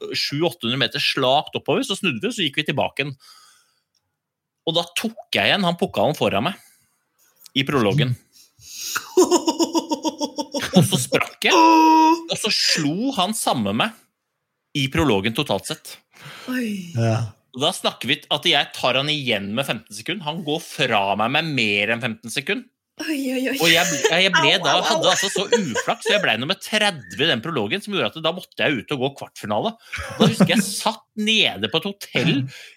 [0.00, 3.08] 700-800 meter slakt oppover, så snudde vi, og så gikk vi tilbake.
[4.68, 8.14] Og da tok jeg igjen han pokalen foran meg i prologen.
[10.70, 11.56] Og så sprakk jeg,
[12.30, 13.96] og så slo han samme meg
[14.78, 15.96] i prologen totalt sett.
[16.96, 17.32] Ja.
[17.50, 20.26] Da snakker vi at jeg tar han igjen med 15 sekunder.
[20.28, 22.68] Han går fra meg med mer enn 15 sekunder.
[23.00, 23.56] Oi, oi, oi.
[23.56, 27.16] Og jeg, ble, jeg ble da, hadde altså så uflaks, så jeg ble nummer 30
[27.16, 29.72] i den prologen, som gjorde at da måtte jeg ut og gå kvartfinale.
[30.18, 32.34] Da husker jeg satt nede på et hotell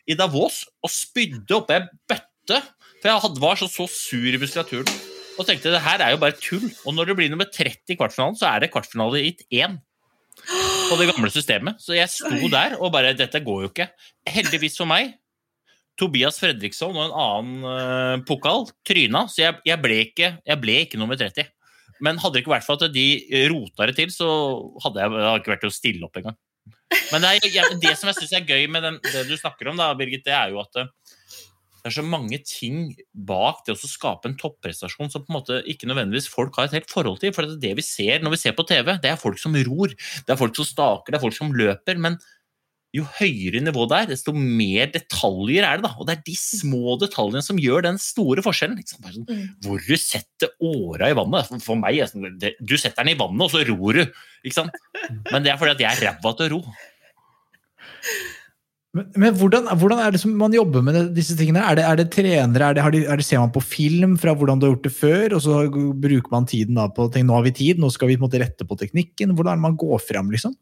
[0.07, 2.61] i Davos og spydde oppi ei bøtte,
[3.01, 4.95] for jeg hadde, var så, så sur i muskulaturen.
[5.33, 6.69] Og tenkte det her er jo bare tull.
[6.87, 9.75] Og når det blir nummer 30 i kvartfinalen, så er det kvartfinale i én
[10.43, 11.81] på det gamle systemet.
[11.81, 13.89] Så jeg sto der og bare Dette går jo ikke.
[14.29, 15.15] Heldigvis for meg,
[15.99, 20.79] Tobias Fredriksson og en annen uh, pokal tryna, så jeg, jeg, ble ikke, jeg, ble
[20.87, 21.51] ikke, nummer 30.
[22.03, 23.05] Men hadde det ikke vært for at de
[23.51, 24.27] rota det til, så
[24.83, 26.39] hadde jeg, hadde ikke vært til å stille opp engang.
[27.11, 29.69] Men det, er, jeg, det som jeg syns er gøy med den, det du snakker
[29.69, 30.89] om, da, Birgit, det er jo at uh,
[31.83, 35.57] det er så mange ting bak det å skape en topprestasjon som på en måte
[35.67, 37.33] ikke nødvendigvis folk har et helt forhold til.
[37.35, 39.57] For det, er det vi ser når vi ser på TV, det er folk som
[39.67, 41.99] ror, det er folk som staker, det er folk som løper.
[41.99, 42.15] Men
[42.95, 45.89] jo høyere nivå det er, desto mer detaljer er det.
[45.89, 48.79] da, Og det er de små detaljene som gjør den store forskjellen.
[48.79, 49.03] Liksom.
[49.03, 49.43] Sånn, mm.
[49.65, 51.51] hvor du setter åra i vannet.
[51.65, 54.05] For meg, sånn, Du setter den i vannet, og så ror du.
[54.45, 54.79] ikke sant?
[55.33, 56.63] Men det er fordi at jeg er ræva til å ro.
[58.93, 61.63] Men, men hvordan, hvordan, er det som man jobber med disse tingene?
[61.65, 62.67] Er det, er det trenere?
[62.67, 64.93] Er det, det, er det, ser man på film fra hvordan du har gjort det
[64.93, 68.11] før, og så bruker man tiden da på ting, nå har vi tid, nå skal
[68.11, 69.33] vi på en måte rette på teknikken?
[69.33, 70.53] Hvordan er det man går frem, liksom?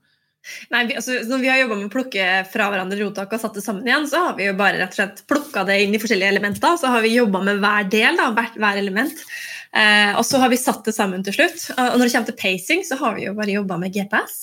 [0.71, 3.59] Nei, vi, altså, Når vi har jobba med å plukke fra hverandre rotak og satt
[3.59, 6.01] det sammen igjen, så har vi jo bare rett og slett plukka det inn i
[6.01, 6.79] forskjellige elementer.
[6.79, 9.25] Så har vi jobba med hver del, da, hvert, hver element.
[9.71, 11.67] Eh, og så har vi satt det sammen til slutt.
[11.75, 14.39] Og når det kommer til pacing, så har vi jo bare jobba med GPS.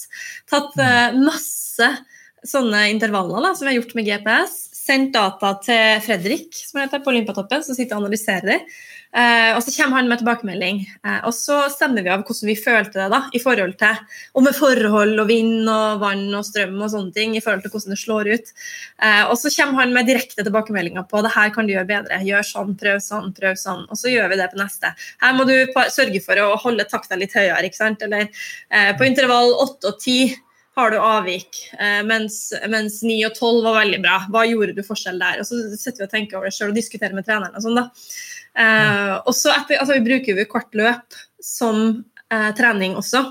[0.52, 1.90] Tatt eh, masse
[2.46, 4.58] sånne intervaller da, som vi har gjort med GPS.
[4.78, 8.60] Sendt data til Fredrik som heter på Olympiatoppen, som sitter og analyserer det.
[9.16, 10.80] Eh, og Så kommer han med tilbakemelding.
[11.04, 13.96] Eh, og Så stemmer vi av hvordan vi følte det da, i forhold til
[14.34, 17.36] og med forhold og vind og vann og strøm og sånne ting.
[17.36, 18.52] i forhold til hvordan det slår ut.
[19.02, 22.20] Eh, og Så kommer han med direkte tilbakemeldinger på det her kan du gjøre bedre.
[22.24, 23.88] Gjør sånn, prøv sånn, prøv sånn.
[23.90, 24.94] Og så gjør vi det på neste.
[25.20, 27.64] Her må du sørge for å holde takta litt høyere.
[27.64, 28.02] ikke sant?
[28.02, 28.28] Eller
[28.70, 30.36] eh, på intervall 8 og 10
[30.78, 34.18] har du avvik, eh, mens, mens 9 og 12 var veldig bra.
[34.30, 35.42] Hva gjorde du forskjell der?
[35.42, 37.56] Og så sitter vi og tenker over det sjøl og diskuterer med treneren.
[37.58, 37.88] Og sånn da.
[38.58, 41.82] Eh, og så altså, vi bruker vi kort løp som
[42.30, 43.24] eh, trening også.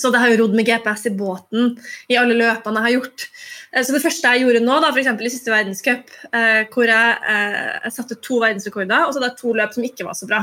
[0.00, 1.74] Så det har jo rodd med GPS i båten
[2.08, 3.24] i alle løpene jeg har gjort.
[3.70, 5.10] Så det første jeg gjorde nå, da, f.eks.
[5.12, 9.40] i siste verdenscup, eh, hvor jeg, eh, jeg, satte to verdensrekorder, og så hadde jeg
[9.42, 10.40] to løp som ikke var så bra.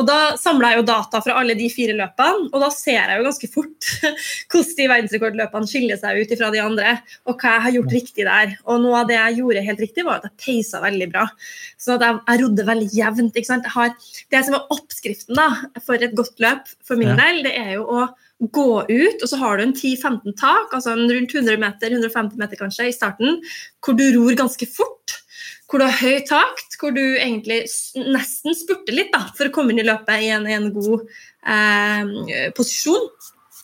[0.00, 3.18] Og Da samla jeg jo data fra alle de fire løpene, og da ser jeg
[3.18, 3.90] jo ganske fort
[4.52, 6.94] hvordan de verdensrekordløpene skiller seg ut fra de andre,
[7.28, 8.56] og hva jeg har gjort riktig der.
[8.66, 11.26] Og noe av det jeg gjorde helt riktig, var at jeg peisa veldig bra.
[11.80, 13.40] Så at jeg, jeg rodde veldig jevnt.
[13.76, 13.94] har,
[14.32, 15.48] det som er oppskriften da,
[15.84, 18.06] for et godt løp for min del, det er jo å
[18.50, 22.40] gå ut, og så har du en 10-15 tak, altså en rundt 100 meter, 150
[22.40, 23.38] meter kanskje, i starten,
[23.84, 25.21] hvor du ror ganske fort.
[25.70, 27.62] Hvor du har høy takt, hvor du egentlig
[27.96, 31.06] nesten spurter litt da, for å komme inn i løpet i en, en god
[31.48, 33.08] eh, posisjon.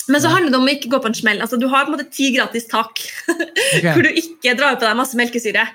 [0.08, 1.40] Men så handler det om å ikke gå på en smell.
[1.44, 3.02] Altså, du har på en måte ti gratis tak
[3.84, 5.66] hvor du ikke drar på deg masse melkesyre.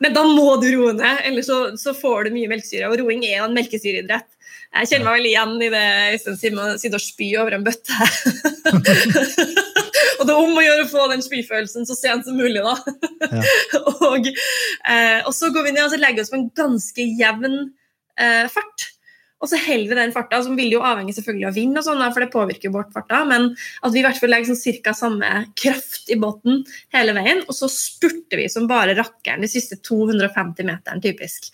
[0.00, 2.88] Men da må du roe ned, ellers så, så får du mye melkesyre.
[2.88, 4.30] Og roing er jo en melkesyreidrett.
[4.72, 5.82] Jeg kjenner meg veldig igjen i det
[6.14, 7.92] Øystein sier med å sitte og spy over en bøtte.
[8.72, 12.72] og det er om å gjøre å få den spyfølelsen så sent som mulig, da.
[14.12, 17.58] Og, eh, og, så går vi ned og legger oss på en ganske jevn
[18.20, 18.91] eh, fart.
[19.42, 22.02] Og så holder vi den farta, som vil jo avhenge selvfølgelig av vind, og sånn,
[22.14, 23.48] for det påvirker jo bort farta, men
[23.82, 24.94] at vi i hvert fall legger sånn ca.
[24.94, 26.62] samme kraft i båten
[26.94, 31.50] hele veien, og så spurter vi som bare rakkeren de siste 250 meteren, typisk.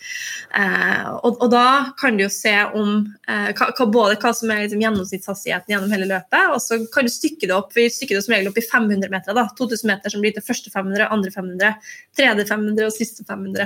[0.53, 1.65] Eh, og, og, da
[1.97, 2.93] kan du jo se om
[3.25, 7.13] eh, hva, både hva som er liksom, gjennomsnittshastigheten gjennom hele løpet, og så kan du
[7.13, 9.33] stykke det opp vi stykker det som regel opp i 500 meter.
[9.33, 13.65] da, 2000 meter som blir til første 500, andre 500, tredje 500 og siste 500.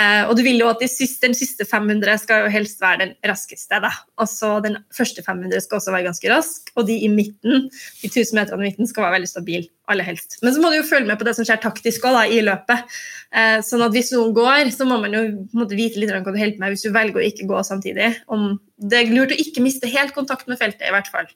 [0.00, 3.04] Eh, og du vil jo at de siste, den siste 500 skal jo helst være
[3.04, 3.80] den raskeste raskeste.
[3.82, 3.90] Da.
[4.18, 7.68] Altså, den første 500 skal også være ganske rask, og de i midten,
[8.02, 10.38] de 1000 meterne i midten skal være veldig stabile, aller helst.
[10.42, 12.40] Men så må du jo følge med på det som skjer taktisk også, da, i
[12.40, 12.96] løpet.
[13.34, 15.22] Eh, sånn at hvis noen går, så må man jo
[15.56, 18.10] måtte vite litt hva du holder med hvis du velger å ikke gå samtidig.
[18.30, 18.58] Om
[18.90, 21.28] det er lurt å ikke miste helt kontakt med feltet, i hvert fall.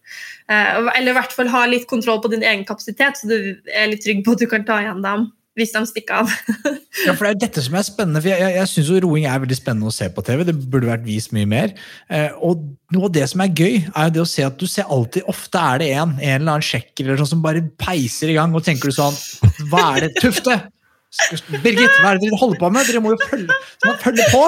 [0.48, 3.38] Eh, eller i hvert fall ha litt kontroll på din egen kapasitet, så du
[3.72, 6.32] er litt trygg på at du kan ta igjen dem hvis de stikker av.
[7.06, 8.22] ja, for Det er jo dette som er spennende.
[8.22, 10.44] for Jeg, jeg, jeg syns roing er veldig spennende å se på TV.
[10.48, 11.74] Det burde vært vist mye mer.
[12.10, 14.66] Eh, og noe av det som er gøy, er jo det å se at du
[14.70, 18.32] ser alltid Ofte er det en, en eller annen sjekker eller sånn som bare peiser
[18.32, 19.16] i gang, og tenker du sånn
[19.70, 20.14] Hva er det?
[20.22, 20.58] Tufte!
[21.62, 22.88] Birgit, hva er det dere holder på med?
[22.90, 23.58] Dere må jo følge,
[24.02, 24.40] følge på!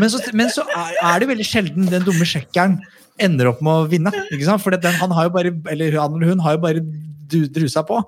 [0.00, 2.78] Men så, men så er, er det veldig sjelden den dumme sjekkeren
[3.20, 4.12] ender opp med å vinne.
[4.30, 4.62] ikke sant?
[4.64, 6.84] For den, han har jo bare, eller han eller hun har jo bare
[7.28, 8.00] drusa på.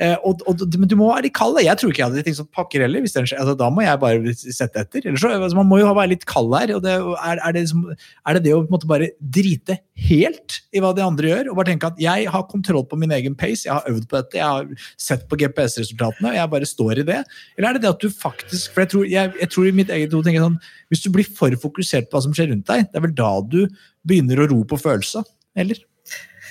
[0.00, 1.58] Eh, og, og, men du må være litt kald.
[1.62, 3.04] Jeg tror ikke jeg hadde ting som pakker heller.
[3.04, 5.04] Det, altså, da må jeg bare sette etter.
[5.04, 6.74] Ellers så, altså, man må jo være litt kald her.
[6.76, 10.82] og det, er, er, det liksom, er, det det å måte, bare drite helt i
[10.82, 13.66] hva de andre gjør, og bare tenke at jeg har kontroll på min egen pace,
[13.66, 17.06] jeg har øvd på dette, jeg har sett på GPS-resultatene, og jeg bare står i
[17.08, 17.20] det?
[17.56, 19.90] Eller er det det at du faktisk For jeg tror, jeg, jeg tror i mitt
[19.94, 20.58] eget hode tenker sånn
[20.92, 23.30] Hvis du blir for fokusert på hva som skjer rundt deg, det er vel da
[23.42, 23.60] du
[24.06, 25.26] begynner å ro på følelser?
[25.58, 25.80] Eller?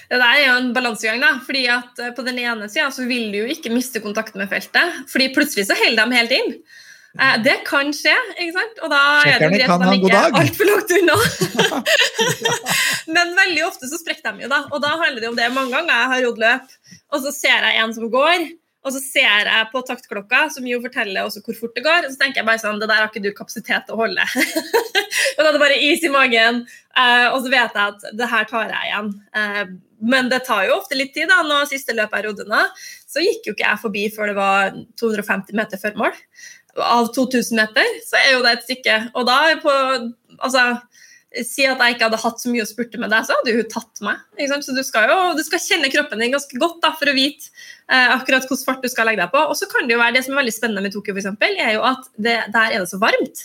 [0.07, 1.21] Det der er jo en balansegang.
[1.21, 4.51] da, fordi at eh, På den ene sida vil du jo ikke miste kontakten med
[4.51, 6.53] feltet, fordi plutselig så holder de helt inn.
[7.17, 8.79] Eh, det kan skje, ikke sant?
[8.85, 11.17] og da er det greit at de ikke er altfor langt unna.
[13.15, 14.63] Men veldig ofte så sprekker de jo, da.
[14.71, 16.79] Og da handler det om det mange ganger jeg har rodd løp,
[17.11, 18.47] og så ser jeg en som går.
[18.87, 22.05] Og så ser jeg på taktklokka, som jo forteller også hvor fort det går.
[22.07, 24.23] Og så tenker jeg bare sånn Det der har ikke du kapasitet til å holde.
[25.35, 26.61] og da er det bare is i magen.
[26.95, 29.11] Uh, og så vet jeg at det her tar jeg igjen.
[29.35, 29.63] Uh,
[30.13, 31.27] men det tar jo ofte litt tid.
[31.27, 32.61] da, Når siste løpet jeg rodde nå,
[33.09, 36.21] så gikk jo ikke jeg forbi før det var 250 meter før mål.
[36.77, 38.97] Av 2000 meter så er jo det et stykke.
[39.17, 39.73] Og da på
[40.37, 40.69] altså,
[41.43, 43.71] Si at jeg ikke hadde hatt så mye å spurte med deg, så hadde hun
[43.71, 44.21] tatt meg.
[44.63, 47.49] Så du skal jo du skal kjenne kroppen din ganske godt da, for å vite
[47.91, 49.41] eh, akkurat hvilken fart du skal legge deg på.
[49.43, 51.59] Og så kan det jo være det som er veldig spennende med Tokyo, for eksempel,
[51.59, 53.43] er jo at det, der er det så varmt.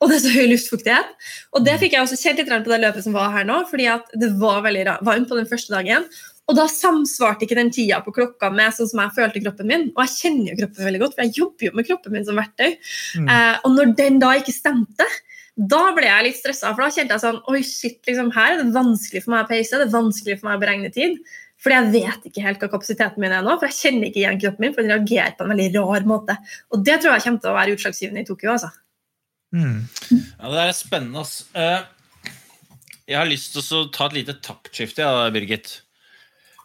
[0.00, 1.14] Og det er så høy luftfuktighet.
[1.52, 3.90] Og det fikk jeg også kjent litt på det løpet som var her nå, fordi
[4.22, 6.08] det var veldig varmt på den første dagen.
[6.50, 9.84] Og da samsvarte ikke den tida på klokka med sånn som jeg følte kroppen min.
[9.92, 12.40] Og jeg kjenner jo kroppen veldig godt, for jeg jobber jo med kroppen min som
[12.40, 12.72] verktøy.
[13.20, 13.28] Mm.
[13.30, 15.06] Eh, og når den da ikke stemte,
[15.60, 18.62] da ble jeg litt stressa, for da kjente jeg sånn Oi, shit, liksom, her er
[18.62, 21.18] det vanskelig for meg å pace, det er vanskelig for meg å beregne tid.
[21.60, 24.40] Fordi jeg vet ikke helt hva kapasiteten min er nå, for jeg kjenner ikke igjen
[24.40, 26.38] kroppen min, for den reagerer på en veldig rar måte.
[26.72, 28.54] Og det tror jeg kommer til å være utslagsgivende i Tokyo.
[28.54, 28.70] altså.
[29.52, 29.76] Mm.
[30.38, 31.34] Ja, Det er spennende, ass.
[31.52, 32.32] Eh,
[33.10, 35.82] jeg har lyst til å ta et lite taktskifte, ja, Birgit.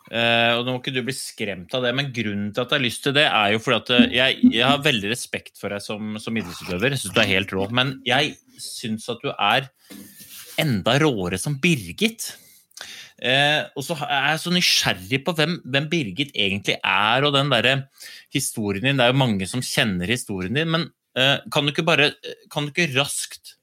[0.06, 2.78] Uh, og Nå må ikke du bli skremt av det, men grunnen til at jeg
[2.78, 5.74] har lyst til det, er jo fordi at eh, jeg, jeg har veldig respekt for
[5.74, 6.94] deg som, som idrettsutøver.
[6.94, 7.66] Jeg syns du er helt rå.
[7.74, 9.70] Men jeg syns at du er
[10.62, 12.32] enda råere som Birgit.
[13.16, 17.52] Eh, og så er jeg så nysgjerrig på hvem, hvem Birgit egentlig er, og den
[17.54, 17.76] derre
[18.34, 19.00] historien din.
[19.00, 22.12] Det er jo mange som kjenner historien din, men eh, kan du ikke bare
[22.52, 23.56] Kan du ikke raskt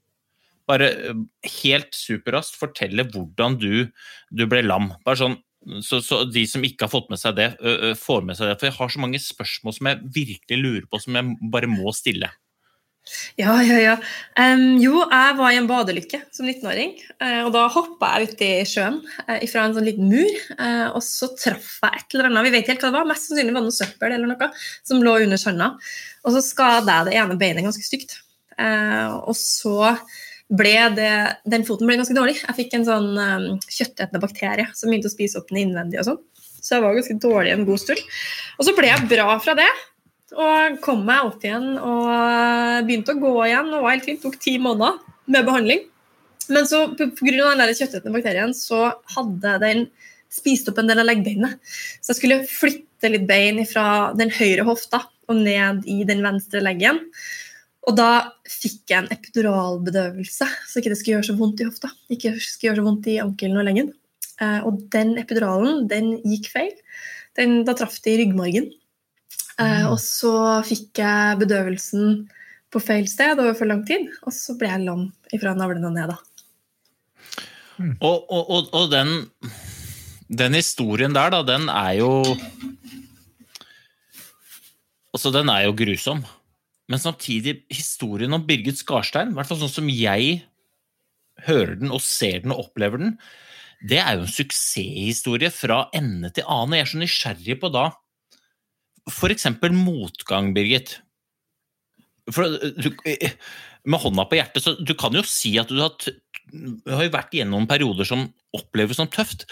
[0.70, 0.88] bare
[1.60, 3.88] helt superraskt fortelle hvordan du,
[4.30, 4.92] du ble lam?
[5.04, 5.40] Bare sånn
[5.84, 7.48] så, så, de som ikke har fått med seg det,
[8.00, 8.56] får med seg det.
[8.58, 11.92] For jeg har så mange spørsmål som jeg virkelig lurer på, som jeg bare må
[11.94, 12.32] stille.
[13.36, 13.94] Ja, ja, ja.
[14.38, 16.94] Um, jo, jeg var i en badelykke som 19-åring.
[17.18, 20.32] Uh, og da hoppa jeg uti sjøen uh, fra en sånn liten mur.
[20.54, 23.28] Uh, og så traff jeg et eller annet, vi vet helt hva det var, mest
[23.28, 24.50] sannsynlig var det noe søppel eller noe,
[24.86, 25.72] som lå under sanda.
[26.22, 28.20] Og så skada jeg det ene beinet ganske stygt.
[28.62, 29.94] og så
[30.52, 31.12] ble det,
[31.48, 32.36] den foten ble ganske dårlig.
[32.42, 36.02] Jeg fikk en sånn um, kjøttetende bakterie som begynte å spise opp den innvendig.
[36.02, 36.20] og sånn.
[36.62, 38.02] Så jeg var ganske dårlig en god stund.
[38.60, 39.70] Og så ble jeg bra fra det.
[40.32, 43.72] Og kom meg opp igjen og begynte å gå igjen.
[43.72, 44.22] og var helt fint.
[44.22, 45.84] Tok ti måneder med behandling.
[46.52, 47.10] Men så pga.
[47.12, 49.86] den kjøttetende bakterien så hadde den
[50.32, 51.60] spist opp en del av leggbeinet.
[52.00, 56.62] Så jeg skulle flytte litt bein fra den høyre hofta og ned i den venstre
[56.64, 57.02] leggen.
[57.88, 58.10] Og da
[58.46, 61.90] fikk jeg en epiduralbedøvelse, så ikke det skulle gjøre så vondt i hofta.
[62.14, 63.90] Ikke skulle gjøre så vondt i ankelen og leggen.
[64.38, 66.70] Eh, og den epiduralen, den gikk feil.
[67.38, 68.70] Den, da traff det i ryggmargen.
[69.60, 70.34] Eh, og så
[70.64, 72.22] fikk jeg bedøvelsen
[72.72, 75.96] på feil sted over for lang tid, og så ble jeg lam ifra navlen og
[75.96, 76.12] ned.
[76.12, 76.18] da.
[78.00, 79.12] Og, og, og, og den,
[80.32, 82.12] den historien der, da, den er jo
[85.12, 86.22] Altså, den er jo grusom.
[86.88, 90.38] Men samtidig, historien om Birgit Skarstein, i hvert fall sånn som jeg
[91.44, 93.10] hører den og ser den og opplever den,
[93.84, 96.78] det er jo en suksesshistorie fra ende til annen.
[96.78, 97.90] Jeg er så nysgjerrig på da
[99.10, 99.48] f.eks.
[99.74, 100.98] motgang, Birgit.
[102.30, 102.46] For,
[102.78, 102.92] du,
[103.82, 105.96] med hånda på hjertet, så du kan jo si at du har,
[106.52, 109.46] du har vært gjennom perioder som oppleves som tøft.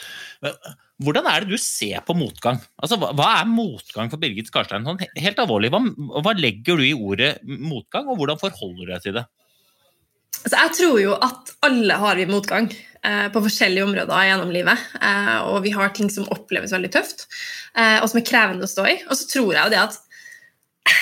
[1.03, 2.61] Hvordan er det du ser på motgang?
[2.79, 4.87] Altså, hva, hva er motgang for Birgit Skarstein?
[4.87, 5.83] Sånn, helt alvorlig, hva,
[6.21, 9.27] hva, legger du i ordet motgang, og hvordan forholder du deg til det?
[10.41, 12.90] Altså, jeg tror jo at alle har vi motgang eh,
[13.33, 14.89] på forskjellige områder gjennom livet.
[15.01, 17.27] Eh, og vi har ting som oppleves veldig tøft,
[17.73, 18.97] eh, og som er krevende å stå i.
[19.09, 19.97] Og så tror jeg jo det at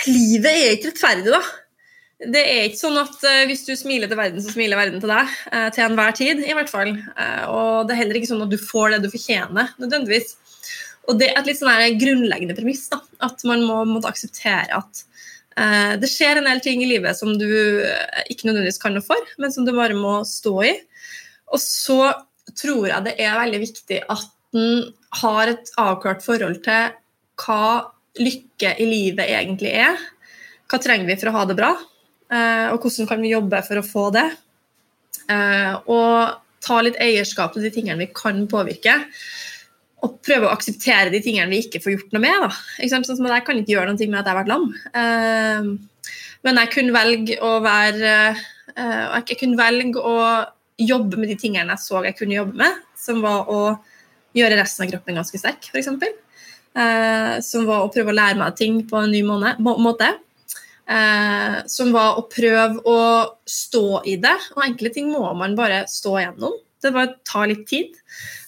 [0.07, 1.43] livet er ikke rettferdig, da.
[2.19, 5.35] Det er ikke sånn at hvis du smiler til verden, så smiler verden til deg.
[5.77, 6.89] Til enhver tid, i hvert fall.
[7.47, 10.33] Og det er heller ikke sånn at du får det du fortjener, nødvendigvis.
[11.07, 15.05] Og det er et litt sånn grunnleggende premiss, da, at man må måtte akseptere at
[16.03, 19.55] det skjer en del ting i livet som du ikke nødvendigvis kan noe for, men
[19.55, 20.75] som du bare må stå i.
[21.53, 22.13] Og så
[22.59, 24.89] tror jeg det er veldig viktig at en
[25.21, 26.93] har et avklart forhold til
[27.39, 27.65] hva
[28.19, 29.99] lykke i livet egentlig er.
[30.69, 31.71] Hva trenger vi for å ha det bra?
[32.29, 34.27] Eh, og hvordan kan vi jobbe for å få det?
[35.33, 38.99] Eh, og ta litt eierskap til de tingene vi kan påvirke.
[40.05, 42.45] Og prøve å akseptere de tingene vi ikke får gjort noe med.
[42.45, 42.51] Da.
[42.91, 44.69] Sånn som Jeg kan ikke gjøre noe med at jeg har vært lam.
[45.03, 45.73] Eh,
[46.47, 48.13] men jeg kunne velge å være
[48.79, 50.19] Jeg kunne velge å
[50.79, 53.61] jobbe med de tingene jeg så jeg kunne jobbe med, som var å
[54.37, 55.91] gjøre resten av kroppen ganske sterk, f.eks.
[57.43, 60.13] Som var å prøve å lære meg ting på en ny måte.
[60.89, 63.01] Eh, som var å prøve å
[63.49, 64.37] stå i det.
[64.57, 66.57] Og enkle ting må man bare stå igjennom.
[66.81, 67.99] Det bare tar litt tid.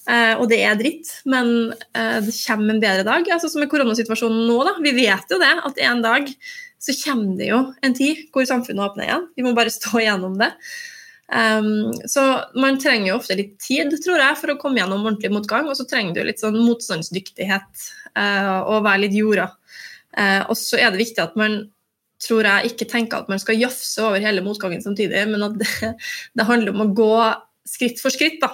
[0.08, 3.28] Eh, og det er dritt, men eh, det kommer en bedre dag.
[3.28, 4.76] Altså Som i koronasituasjonen nå, da.
[4.80, 6.30] Vi vet jo det, at en dag
[6.80, 9.28] så kommer det jo en tid hvor samfunnet åpner igjen.
[9.36, 10.48] Vi må bare stå igjennom det.
[11.30, 12.24] Um, så
[12.58, 15.68] man trenger jo ofte litt tid, tror jeg, for å komme gjennom ordentlig motgang.
[15.70, 17.84] Og så trenger du litt sånn motstandsdyktighet
[18.18, 19.50] uh, og være litt jorda.
[20.16, 21.62] Uh, og så er det viktig at man
[22.20, 25.94] tror jeg ikke tenker at man skal jafse over hele motgangen samtidig, men at det,
[26.36, 27.14] det, handler om å gå
[27.68, 28.40] skritt for skritt.
[28.42, 28.52] da.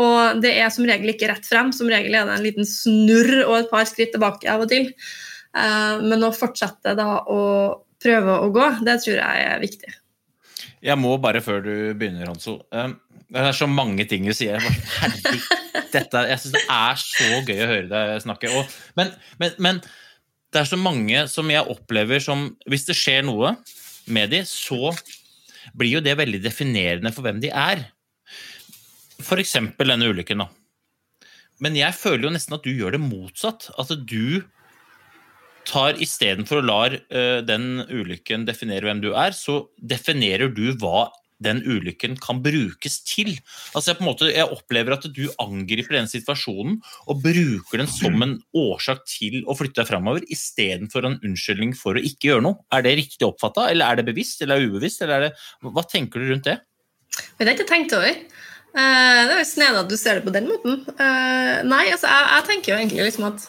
[0.00, 3.44] Og det er som regel ikke rett frem, som regel er det en liten snurr
[3.44, 4.90] og et par skritt tilbake av og til.
[5.50, 7.40] Eh, men å fortsette da å
[8.00, 9.96] prøve å gå, det tror jeg er viktig.
[10.80, 12.60] Jeg må bare før du begynner, Hanso.
[12.72, 12.92] Eh,
[13.30, 14.60] det er så mange ting du sier.
[14.60, 15.48] Herregud,
[15.92, 18.52] dette, jeg syns det er så gøy å høre deg snakke.
[18.56, 19.12] Og, men,
[19.42, 19.80] men, men
[20.50, 23.54] det er så mange som jeg opplever som Hvis det skjer noe
[24.10, 24.90] med de, så
[25.76, 27.84] blir jo det veldig definerende for hvem de er.
[29.20, 29.58] F.eks.
[29.76, 30.48] denne ulykken, da.
[31.60, 33.68] Men jeg føler jo nesten at du gjør det motsatt.
[33.78, 34.40] At du
[35.68, 41.08] tar istedenfor å la uh, den ulykken definere hvem du er, så definerer du hva
[41.40, 43.32] den ulykken kan brukes til.
[43.72, 47.88] Altså jeg, på en måte, jeg opplever at du angriper den situasjonen og bruker den
[47.90, 52.44] som en årsak til å flytte deg framover, istedenfor en unnskyldning for å ikke gjøre
[52.44, 52.60] noe.
[52.76, 55.00] Er det riktig oppfatta, eller er det bevisst eller ubevisst?
[55.06, 55.32] Eller det,
[55.64, 56.60] hva tenker du rundt det?
[57.10, 58.20] Det har jeg ikke tenkt over.
[58.70, 60.84] Eh, det er jo snedig at du ser det på den måten.
[60.92, 63.48] Eh, nei, altså jeg, jeg tenker jo egentlig liksom at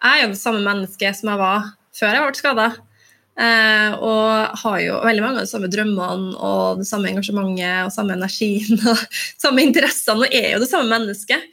[0.00, 2.68] jeg er jo det samme mennesket som jeg var før jeg ble skada.
[3.40, 7.92] Eh, og har jo veldig mange av de samme drømmene og det samme engasjementet og
[7.94, 9.04] samme energien og
[9.40, 11.46] samme interessene og er jo det samme mennesket.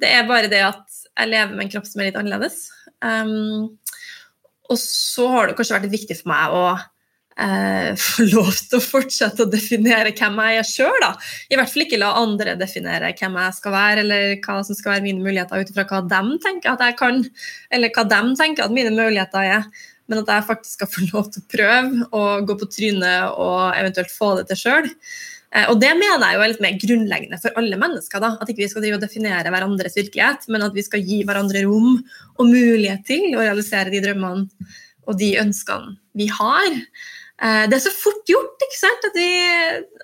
[0.00, 0.84] Det er bare det at
[1.20, 2.58] jeg lever med en kropp som er litt annerledes.
[3.00, 3.76] Um,
[4.70, 6.64] og så har det kanskje vært litt viktig for meg å
[7.44, 11.06] eh, få lov til å fortsette å definere hvem jeg er sjøl.
[11.50, 14.96] I hvert fall ikke la andre definere hvem jeg skal være, eller hva som skal
[14.96, 17.24] være mine muligheter ut ifra hva de tenker at jeg kan,
[17.72, 19.72] eller hva de tenker at mine muligheter er
[20.10, 23.76] men at jeg faktisk skal få lov til å prøve og gå på trynet og
[23.78, 24.88] eventuelt få det til sjøl.
[25.54, 28.22] Eh, og det mener jeg jo er litt mer grunnleggende for alle mennesker.
[28.22, 31.22] da, At ikke vi skal drive og definere hverandres virkelighet, men at vi skal gi
[31.26, 31.96] hverandre rom
[32.38, 34.46] og mulighet til å realisere de drømmene
[35.06, 36.68] og de ønskene vi har.
[37.40, 39.04] Eh, det er så fort gjort ikke sant?
[39.08, 39.28] At, vi,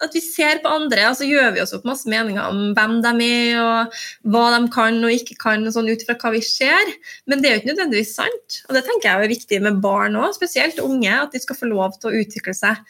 [0.06, 2.94] at vi ser på andre, og så gjør vi oss opp masse meninger om hvem
[3.04, 3.98] de er, og
[4.32, 6.94] hva de kan og ikke kan, sånn ut fra hva vi ser.
[7.28, 8.60] Men det er jo ikke nødvendigvis sant.
[8.68, 11.68] Og det tenker jeg er viktig med barn òg, spesielt unge, at de skal få
[11.68, 12.80] lov til å utvikle seg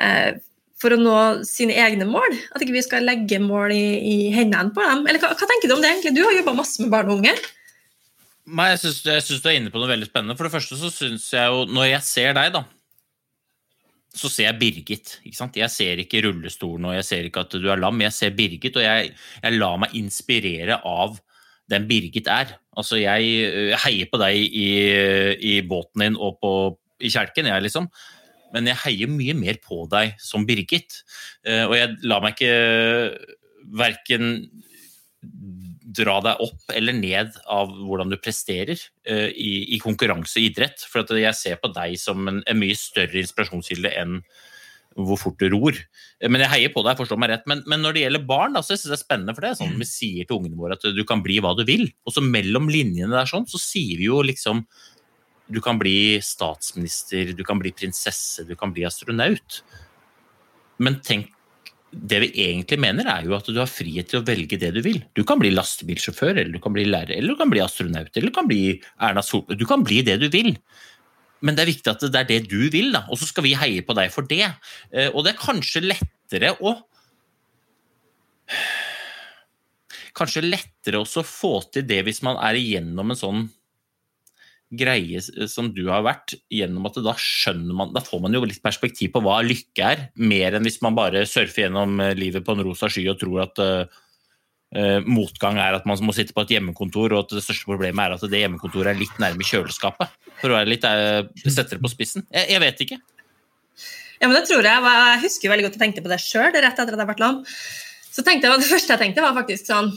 [0.00, 0.40] eh,
[0.80, 2.40] for å nå sine egne mål.
[2.56, 5.04] At ikke vi skal legge mål i, i hendene på dem.
[5.04, 5.92] Eller hva, hva, tenker du om det?
[5.92, 6.16] egentlig?
[6.16, 7.36] Du har jobba masse med barn og unge.
[8.50, 10.40] Jeg syns du er inne på noe veldig spennende.
[10.40, 12.64] For det første så syns jeg jo, når jeg ser deg, da
[14.10, 15.12] så ser jeg Birgit.
[15.24, 15.58] ikke sant?
[15.58, 18.78] Jeg ser ikke rullestolen og jeg ser ikke at du er lam, jeg ser Birgit,
[18.80, 21.20] og jeg, jeg lar meg inspirere av
[21.70, 22.56] den Birgit er.
[22.78, 23.28] Altså, jeg,
[23.70, 24.70] jeg heier på deg i,
[25.52, 26.54] i, båten din og på,
[27.02, 27.86] i kjelken, jeg, liksom.
[28.50, 31.04] Men jeg heier mye mer på deg som Birgit.
[31.46, 32.56] Eh, og jeg lar meg ikke
[33.78, 34.32] verken
[35.96, 40.84] dra deg opp eller ned av hvordan du presterer uh, i, i, konkurranse og idrett.
[40.90, 44.20] For jeg ser på deg som en, en mye større inspirasjonskilde enn
[44.98, 45.76] hvor fort du ror.
[46.26, 47.44] Men jeg heier på deg, forstå meg rett.
[47.48, 49.50] Men, men, når det gjelder barn, da, så synes jeg det er spennende, for det
[49.52, 51.86] er sånn vi sier til ungene våre at du kan bli hva du vil.
[52.06, 54.64] Og så mellom linjene der sånn, så sier vi jo liksom
[55.50, 59.60] du kan bli statsminister, du kan bli prinsesse, du kan bli astronaut.
[60.82, 61.32] Men tenk
[61.90, 64.80] det vi egentlig mener, er jo at du har frihet til å velge det du
[64.84, 65.00] vil.
[65.18, 68.30] Du kan bli lastebilsjåfør, eller du kan bli lærer, eller du kan bli astronaut, eller
[68.30, 68.62] du kan bli
[69.02, 69.58] Erna Solberg.
[69.58, 70.52] Du kan bli det du vil.
[71.42, 73.06] Men det er viktig at det er det du vil, da.
[73.10, 74.44] og så skal vi heie på deg for det.
[74.92, 76.78] Eh, og det er kanskje lettere å
[80.10, 83.44] Kanskje lettere å få til det hvis man er igjennom en sånn
[84.70, 88.62] greie som du har vært, gjennom at da skjønner man Da får man jo litt
[88.62, 92.54] perspektiv på hva lykke er, mer enn hvis man bare surfer gjennom eh, livet på
[92.54, 96.54] en rosa sky og tror at uh, motgang er at man må sitte på et
[96.54, 100.14] hjemmekontor, og at det største problemet er at det hjemmekontoret er litt nærme kjøleskapet.
[100.38, 102.26] For å være litt uh, sette det på spissen.
[102.30, 103.00] Jeg, jeg, vet ikke.
[104.20, 104.86] Ja, men det tror jeg.
[104.94, 107.42] Jeg husker veldig godt jeg tenkte på det sjøl rett etter at jeg ble lam.
[108.10, 109.90] Så tenkte jeg, Det første jeg tenkte, var faktisk sånn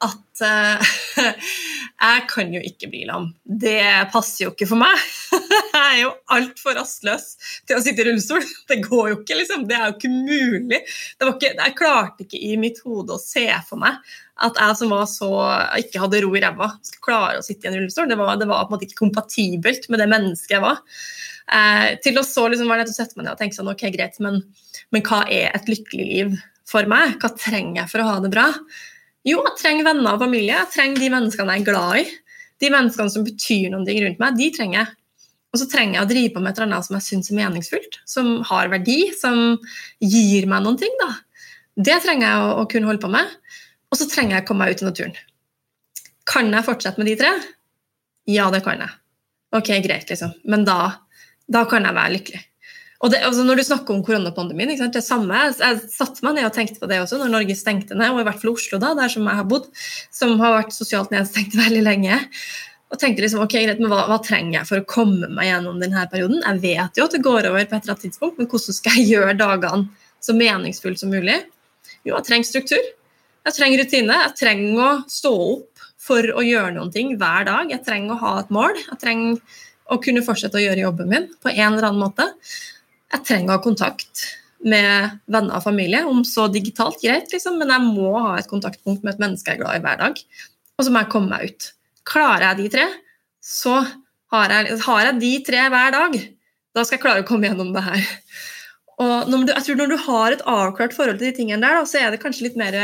[0.00, 0.92] at uh,
[2.06, 3.28] jeg kan jo ikke bli lam.
[3.44, 3.82] Det
[4.12, 5.04] passer jo ikke for meg.
[5.74, 7.34] jeg er jo altfor rastløs
[7.68, 8.44] til å sitte i rullestol.
[8.70, 9.66] Det går jo ikke, liksom.
[9.68, 10.80] Det er jo ikke mulig.
[11.20, 14.00] Ikke, jeg klarte ikke i mitt hode å se for meg
[14.40, 15.30] at jeg som var så,
[15.76, 18.08] ikke hadde ro i ræva, skulle klare å sitte i en rullestol.
[18.08, 20.80] Det var, det var, på en måte ikke kompatibelt med det mennesket jeg var.
[21.50, 23.84] Eh, til å så liksom var det å sette meg ned og tenke sånn, ok,
[23.92, 24.40] greit, men,
[24.94, 26.38] men hva er et lykkelig liv
[26.70, 27.18] for meg?
[27.20, 28.46] Hva trenger jeg for å ha det bra?
[29.26, 30.56] Jo, jeg trenger venner og familie.
[30.56, 32.04] Jeg trenger de menneskene jeg er glad i.
[32.60, 34.94] De menneskene som betyr noe rundt meg, de trenger jeg.
[35.50, 37.38] Og så trenger jeg å drive på med et eller annet som jeg syns er
[37.40, 39.58] meningsfullt, som har verdi, som
[39.98, 40.92] gir meg noen ting.
[41.00, 41.10] da.
[41.74, 43.32] Det trenger jeg å, å kunne holde på med.
[43.90, 45.16] Og så trenger jeg å komme meg ut i naturen.
[46.30, 47.32] Kan jeg fortsette med de tre?
[48.30, 48.94] Ja, det kan jeg.
[49.56, 50.36] Ok, greit, liksom.
[50.46, 50.78] Men da,
[51.50, 52.44] da kan jeg være lykkelig.
[53.00, 56.56] Og det, altså når du snakker om koronapandemien, det samme, jeg satte meg ned og
[56.56, 59.12] tenkte på det også når Norge stengte ned, og i hvert fall Oslo, da, der
[59.12, 59.70] som jeg har bodd,
[60.12, 62.18] som har vært sosialt nedstengt veldig lenge.
[62.90, 65.78] Og tenkte liksom, ok, greit, men hva, hva, trenger jeg for å komme meg gjennom
[65.80, 66.42] denne perioden?
[66.42, 68.98] Jeg vet jo at det går over på et eller annet tidspunkt, men hvordan skal
[68.98, 71.38] jeg gjøre dagene så meningsfulle som mulig?
[72.02, 72.90] Jo, jeg trenger struktur.
[73.46, 74.18] Jeg trenger rutine.
[74.26, 77.70] Jeg trenger å stå opp for å gjøre noen ting hver dag.
[77.72, 78.76] Jeg trenger å ha et mål.
[78.82, 82.26] Jeg trenger å kunne fortsette å gjøre jobben min på en eller annen måte
[83.10, 84.24] jeg trenger å ha kontakt
[84.60, 89.04] med venner og familie, om så digitalt, greit, liksom, men jeg må ha et kontaktpunkt
[89.04, 90.20] med et menneske jeg er glad i hver dag.
[90.76, 91.70] Og så må jeg komme meg ut.
[92.08, 92.86] Klarer jeg de tre,
[93.44, 93.78] så
[94.34, 96.18] har jeg, har jeg de tre hver dag.
[96.76, 98.06] Da skal jeg klare å komme gjennom det her.
[99.00, 101.80] Og når du, jeg tror når du har et avklart forhold til de tingene der,
[101.80, 102.76] da, så er det kanskje litt mer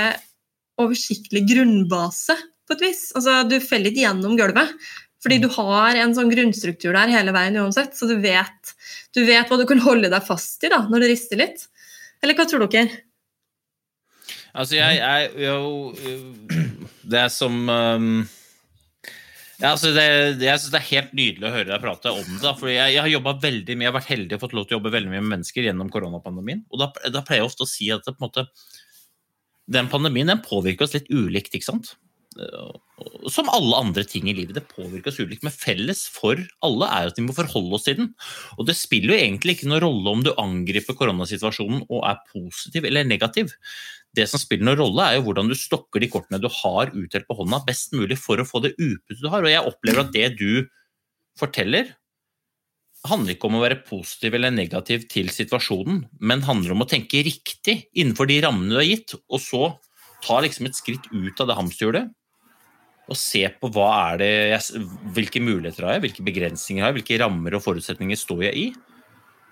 [0.80, 3.02] oversiktlig grunnbase på et vis.
[3.16, 4.72] Altså, du faller ikke gjennom gulvet.
[5.24, 8.74] Fordi du har en sånn grunnstruktur der hele veien uansett, så du vet,
[9.16, 11.66] du vet hva du kan holde deg fast i da, når det rister litt.
[12.22, 13.02] Eller hva tror dere?
[14.56, 15.56] Altså, jeg, jeg jo
[17.04, 18.22] Det er som um,
[19.60, 20.06] ja, altså det,
[20.40, 22.54] Jeg syns det er helt nydelig å høre deg prate om det.
[22.60, 24.76] For jeg, jeg har jobbet veldig mye, jeg har vært heldig og fått lov til
[24.76, 26.64] å jobbe veldig mye med mennesker gjennom koronapandemien.
[26.72, 28.44] Og da, da pleier jeg ofte å si at det, måte,
[29.78, 31.56] den pandemien den påvirker oss litt ulikt.
[31.56, 31.94] ikke sant?
[33.32, 35.44] Som alle andre ting i livet, det påvirker oss ulikt.
[35.46, 38.08] Men felles for alle er at vi må forholde oss til den.
[38.56, 42.88] Og det spiller jo egentlig ikke noen rolle om du angriper koronasituasjonen og er positiv
[42.88, 43.52] eller negativ.
[44.16, 47.28] Det som spiller noen rolle, er jo hvordan du stokker de kortene du har utdelt
[47.28, 49.44] på hånda, best mulig for å få det utbyttet du har.
[49.44, 50.66] Og jeg opplever at det du
[51.36, 51.92] forteller,
[53.06, 57.20] handler ikke om å være positiv eller negativ til situasjonen, men handler om å tenke
[57.26, 59.68] riktig innenfor de rammene du har gitt, og så
[60.24, 62.14] ta liksom et skritt ut av det hamsterhjulet
[63.06, 64.84] og se på hva er det jeg,
[65.14, 68.66] hvilke muligheter har jeg, hvilke begrensninger har jeg, hvilke rammer og forutsetninger står jeg i.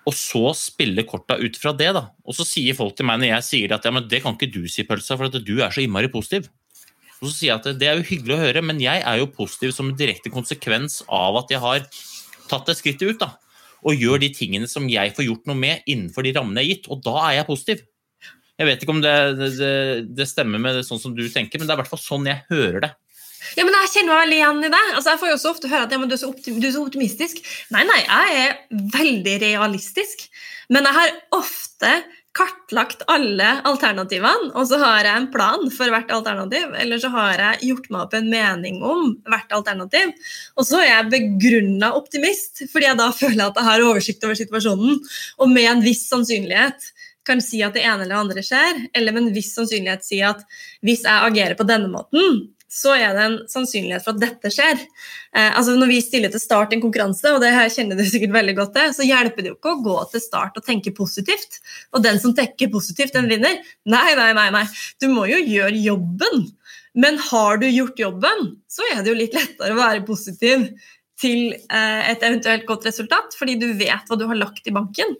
[0.05, 1.87] og så spille korta ut fra det.
[1.95, 2.03] da.
[2.25, 4.51] Og så sier folk til meg når jeg sier at ja, men det kan ikke
[4.53, 6.45] du si, Pølsa, for at du er så innmari positiv.
[7.21, 9.31] Og så sier jeg at det er jo hyggelig å høre, men jeg er jo
[9.33, 11.87] positiv som en direkte konsekvens av at jeg har
[12.51, 13.23] tatt det skrittet ut.
[13.23, 13.31] da.
[13.85, 16.75] Og gjør de tingene som jeg får gjort noe med innenfor de rammene jeg har
[16.75, 16.91] gitt.
[16.93, 17.81] Og da er jeg positiv.
[18.55, 19.73] Jeg vet ikke om det, det,
[20.15, 22.29] det stemmer med det sånn som du tenker, men det er i hvert fall sånn
[22.29, 22.91] jeg hører det.
[23.55, 24.83] Ja, men Jeg kjenner meg veldig igjen i det.
[24.95, 27.41] Altså, jeg får jo så ofte høre at ja, du, er du, er så optimistisk.
[27.75, 28.59] Nei, nei, jeg er
[28.95, 30.27] veldig realistisk.
[30.73, 31.91] Men jeg har ofte
[32.35, 36.73] kartlagt alle alternativene, og så har jeg en plan for hvert alternativ.
[36.81, 40.11] Eller så har jeg gjort meg opp en mening om hvert alternativ.
[40.59, 44.39] Og så er jeg begrunna optimist, fordi jeg da føler at jeg har oversikt over
[44.41, 44.99] situasjonen.
[45.39, 46.91] Og med en viss sannsynlighet
[47.25, 50.43] kan si at det ene eller andre skjer, eller med en viss sannsynlighet si at
[50.85, 52.43] hvis jeg agerer på denne måten,
[52.75, 54.81] så er det en sannsynlighet for at dette skjer.
[55.35, 58.55] Eh, altså Når vi stiller til start en konkurranse, og det kjenner du sikkert veldig
[58.57, 61.61] godt til, så hjelper det jo ikke å gå til start og tenke positivt.
[61.95, 63.61] Og den som tenker positivt, den vinner.
[63.87, 64.49] Nei, nei, nei.
[64.57, 64.65] nei.
[64.99, 66.49] Du må jo gjøre jobben.
[66.95, 70.69] Men har du gjort jobben, så er det jo litt lettere å være positiv
[71.19, 75.15] til eh, et eventuelt godt resultat, fordi du vet hva du har lagt i banken.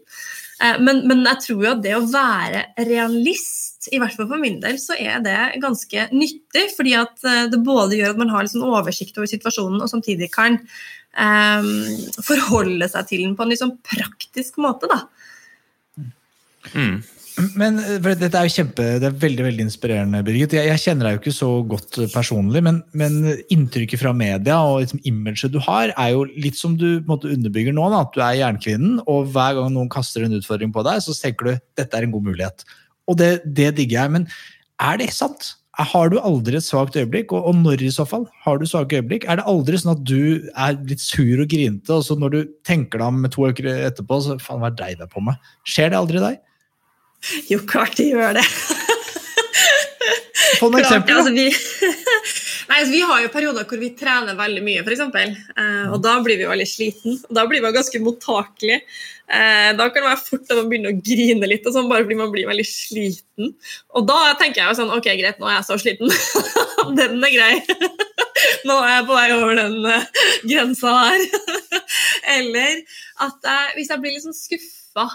[0.64, 4.42] Eh, men, men jeg tror jo at det å være realist i hvert fall for
[4.42, 6.68] min del, så er det ganske nyttig.
[6.78, 10.32] Fordi at eh, det både gjør at man har liksom oversikt over situasjonen, og samtidig
[10.34, 11.74] kan um,
[12.26, 14.90] forholde seg til den på en liksom praktisk måte.
[14.92, 15.04] da.
[16.74, 17.04] Mm.
[17.60, 20.54] Men Dette er jo kjempe, det er veldig veldig inspirerende, Birgit.
[20.56, 23.18] Jeg, jeg kjenner deg jo ikke så godt personlig, men, men
[23.52, 27.76] inntrykket fra media og liksom imaget du har, er jo litt som du måte, underbygger
[27.76, 27.90] nå.
[27.92, 31.16] Da, at du er jernkvinnen, og hver gang noen kaster en utfordring på deg, så
[31.20, 32.68] tenker du dette er en god mulighet.
[33.12, 34.14] Og det, det digger jeg.
[34.18, 34.28] Men
[34.82, 35.54] er det sant?
[35.76, 39.02] Har du aldri et svakt øyeblikk, og, og når i så fall har du svake
[39.02, 39.26] øyeblikk?
[39.28, 42.40] Er det aldri sånn at du er litt sur og grinete, og så når du
[42.68, 45.36] tenker deg om to uker etterpå, så faen, hva er deg der på med?
[45.68, 46.40] Skjer det aldri deg?
[47.50, 48.46] Jo, klart det gjør det.
[50.60, 51.20] Få noen eksempler.
[51.20, 51.50] Altså, vi,
[52.70, 55.04] nei, altså, vi har jo perioder hvor vi trener veldig mye, f.eks.
[55.12, 57.20] Eh, og da blir vi jo veldig sliten.
[57.28, 58.80] Og da blir man ganske mottakelig.
[59.26, 62.06] Eh, da kan det være fort at man begynner å grine litt, og sånn, bare
[62.06, 63.54] fordi man blir veldig sliten.
[63.98, 66.14] Og da tenker jeg jo sånn Ok, greit, nå er jeg så sliten.
[67.00, 67.54] den er grei.
[68.70, 71.28] nå er jeg på vei over den uh, grensa her.
[72.38, 72.82] Eller
[73.26, 75.10] at jeg, hvis jeg blir litt sånn skuffa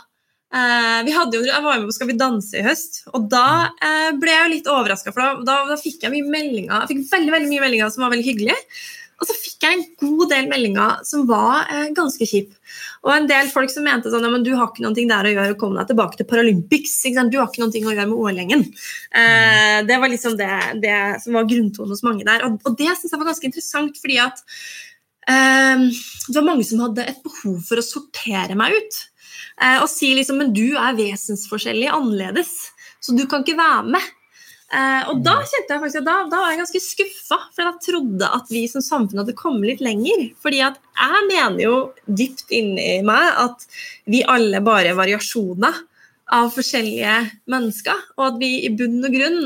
[0.50, 3.70] Uh, vi hadde jo, jeg var med på Skal vi danse i høst, og da
[3.70, 5.12] uh, ble jeg litt overraska.
[5.14, 8.02] For da, da, da, fikk jeg mye meldinger, jeg fikk veldig, veldig mye meldinger som
[8.02, 8.56] var veldig hyggelige.
[9.20, 12.58] Og så fikk jeg en god del meldinger som var uh, ganske kjipe.
[13.00, 15.56] Og en del folk som mente sånn men du har ikke noe der å gjøre,
[15.60, 16.98] kom deg tilbake til Paralympics.
[17.32, 18.66] Du har ikke noe å gjøre med OL-gjengen.
[19.16, 20.50] Eh, det var liksom det,
[20.82, 22.44] det, som var grunntonen hos mange der.
[22.44, 24.44] Og, og det syns jeg var ganske interessant, fordi at
[25.32, 29.00] eh, det var mange som hadde et behov for å sortere meg ut.
[29.60, 32.52] Eh, og si liksom Men du er vesensforskjellig annerledes,
[33.00, 34.16] så du kan ikke være med.
[34.70, 38.28] Eh, og da kjente jeg faktisk da, da var jeg ganske skuffa, for jeg trodde
[38.38, 40.28] at vi som samfunn hadde kommet litt lenger.
[40.42, 43.66] Fordi at jeg mener jo dypt inni meg at
[44.10, 45.82] vi alle bare er variasjoner
[46.30, 47.16] av forskjellige
[47.50, 49.42] mennesker, og at vi i bunn og grunn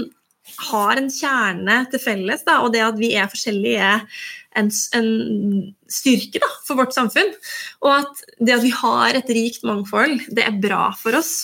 [0.68, 4.04] har en kjerne til felles, da, og det at vi er forskjellige, er
[4.60, 4.68] en,
[4.98, 5.08] en
[5.90, 7.32] styrke da, for vårt samfunn.
[7.80, 11.34] Og at det at vi har et rikt mangfold, det er bra for oss.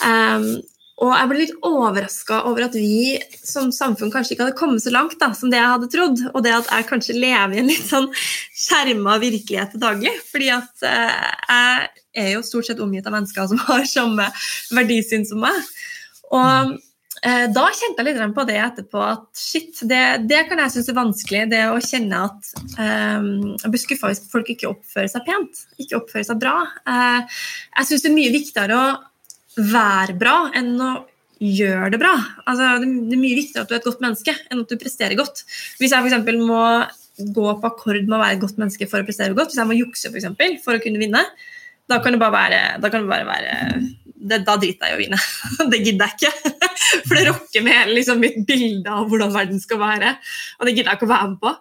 [0.00, 0.54] Um,
[1.00, 4.92] og jeg ble litt overraska over at vi som samfunn kanskje ikke hadde kommet så
[4.92, 6.20] langt da, som det jeg hadde trodd.
[6.34, 10.12] Og det at jeg kanskje lever i en litt sånn skjerma virkelighet til daglig.
[10.28, 14.28] Fordi at uh, jeg er jo stort sett omgitt av mennesker som har samme
[14.76, 15.72] verdisyn som meg.
[16.36, 16.76] Og
[17.20, 20.88] Eh, da kjente jeg litt på det etterpå at shit, det, det kan jeg synes
[20.88, 21.42] er vanskelig.
[21.52, 23.26] Det å kjenne at um,
[23.60, 26.54] Jeg blir skuffa hvis folk ikke oppfører seg pent, ikke oppfører seg bra.
[26.88, 27.20] Uh,
[27.76, 28.86] jeg syns det er mye viktigere å
[29.58, 30.90] være bra enn å
[31.40, 32.12] gjøre det bra.
[32.44, 35.16] Altså, det, er mye viktigere at du er et godt menneske enn at du presterer
[35.18, 35.44] godt.
[35.80, 36.34] Hvis jeg f.eks.
[36.44, 36.64] må
[37.20, 39.68] gå på akkord med å være et godt menneske for å prestere godt, hvis jeg
[39.68, 41.24] må jukse for, eksempel, for å kunne vinne,
[41.90, 43.54] da kan det bare være, da kan det bare være
[44.20, 45.18] det, Da driter jeg i å vinne.
[45.72, 46.56] Det gidder jeg ikke.
[47.08, 50.12] For det rokker med hele liksom, mitt bilde av hvordan verden skal være.
[50.58, 51.52] Og det gidder jeg ikke å være med på.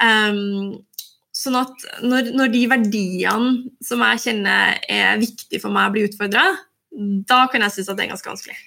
[0.00, 6.08] Um, sånn at når, når, de verdiene som jeg kjenner er viktige for meg, blir
[6.08, 6.46] utfordra,
[6.90, 8.58] da kan jeg synes at det er ganske vanskelig.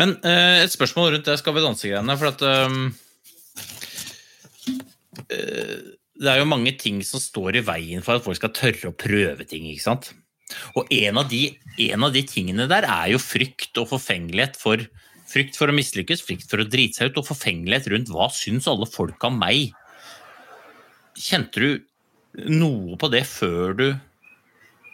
[0.00, 2.16] Men uh, et spørsmål rundt det Skal vi danse-greiene.
[2.20, 2.86] For at um,
[5.26, 5.76] uh,
[6.18, 8.96] det er jo mange ting som står i veien for at folk skal tørre å
[8.96, 9.68] prøve ting.
[9.70, 10.12] ikke sant?
[10.78, 11.50] Og en av, de,
[11.90, 14.86] en av de tingene der er jo frykt og forfengelighet for
[15.28, 18.64] Frykt for å mislykkes, frykt for å drite seg ut og forfengelighet rundt hva syns
[18.70, 19.74] alle folk om meg.
[21.20, 23.86] Kjente du noe på det før du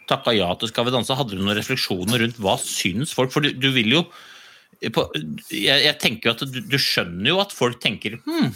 [0.09, 3.33] takka ja til Skal vi danse, hadde du noen refleksjoner rundt hva syns folk?
[3.33, 4.05] For du, du vil jo
[4.93, 5.05] på,
[5.53, 8.49] jeg, jeg, tenker jo at du, du, skjønner jo at folk tenker hm,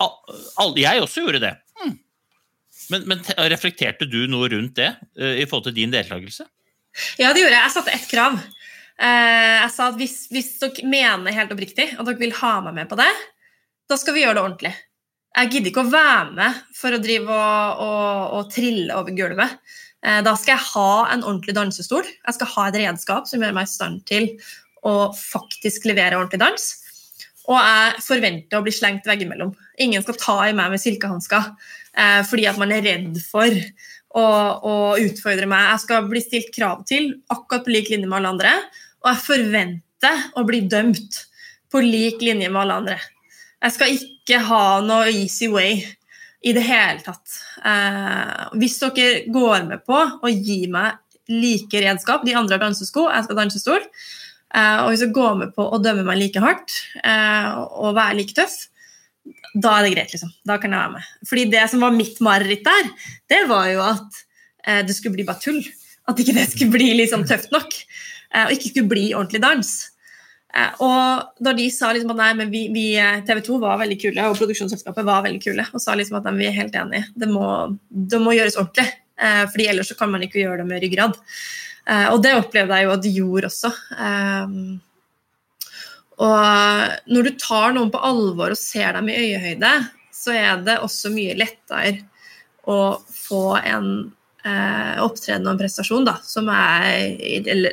[0.00, 1.52] all, Jeg også gjorde det.
[1.80, 1.96] Hm.
[2.94, 6.46] Men, men, reflekterte du noe rundt det uh, i forhold til din deltakelse?
[7.20, 7.64] Ja, det gjorde jeg.
[7.64, 8.38] Jeg satte ett krav.
[9.02, 12.78] Uh, jeg sa at hvis, hvis, dere mener helt oppriktig at dere vil ha meg
[12.80, 13.10] med på det,
[13.90, 14.74] da skal vi gjøre det ordentlig.
[15.32, 19.78] Jeg gidder ikke å være med for å drive og, og, og trille over gulvet.
[20.02, 22.06] Uh, da skal jeg ha en ordentlig dansestol.
[22.06, 24.32] Jeg skal ha et redskap som gjør meg i stand til
[24.82, 26.68] å faktisk levere ordentlig dans.
[27.50, 29.54] Og jeg forventer å bli slengt veggimellom.
[29.82, 31.48] Ingen skal ta i meg med silkehansker
[31.98, 35.72] eh, fordi at man er redd for å, å, utfordre meg.
[35.72, 38.54] Jeg skal bli stilt krav til, akkurat på lik linje med alle andre.
[39.02, 41.18] Og jeg forventer å bli dømt
[41.72, 43.00] på lik linje med alle andre.
[43.62, 45.80] Jeg skal ikke ha noe easy way
[46.42, 47.38] i det hele tatt.
[47.64, 50.98] Eh, hvis dere går med på å gi meg
[51.30, 53.86] like redskap, de andre har dansesko, jeg skal dansestol,
[54.52, 58.18] Eh, og hvis dere går med på å dømme meg like hardt eh, og være
[58.18, 58.58] like tøff,
[59.52, 60.32] da er det greit, liksom.
[60.48, 61.08] Da kan jeg være med.
[61.28, 62.90] Fordi det som var mitt mareritt der,
[63.32, 64.20] det var jo at
[64.66, 65.62] eh, det skulle bli bare tull.
[66.10, 67.76] At ikke det skulle bli liksom tøft nok.
[68.32, 69.70] Og ikke skulle bli ordentlig dans.
[70.84, 72.84] Og da de sa liksom at nei, men vi, vi
[73.24, 76.34] TV 2 var veldig kule, og produksjonsselskapet var veldig kule, og sa liksom at nei,
[76.42, 77.46] vi er helt enige, det må,
[77.88, 78.90] det må gjøres ordentlig.
[79.52, 81.16] fordi ellers så kan man ikke gjøre det med ryggrad.
[81.90, 83.72] Eh, og det opplevde jeg jo at de gjorde også.
[84.06, 84.56] Eh,
[86.22, 89.72] og når du tar noen på alvor og ser dem i øyehøyde,
[90.14, 91.96] så er det også mye lettere
[92.68, 94.12] å få en
[94.48, 97.16] eh, opptreden og en prestasjon da, som er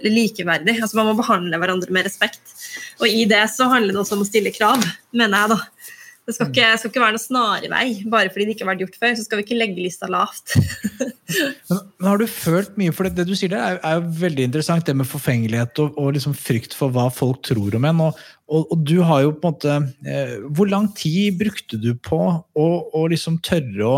[0.08, 0.80] likeverdig.
[0.80, 2.56] Altså Man må behandle hverandre med respekt.
[3.00, 4.84] Og i det så handler det også om å stille krav,
[5.16, 5.56] mener jeg.
[5.56, 5.90] da.
[6.30, 7.86] Det skal ikke, skal ikke være noe snarvei.
[8.14, 10.54] Bare fordi det ikke har vært gjort før, så skal vi ikke legge lista lavt.
[11.72, 13.16] men, men, Har du følt mye for det?
[13.18, 16.78] Det du sier der, er, er veldig interessant, det med forfengelighet og, og liksom frykt
[16.78, 18.04] for hva folk tror om en.
[18.06, 21.96] Og, og, og, du har jo på en måte eh, Hvor lang tid brukte du
[21.98, 23.98] på å, liksom tørre å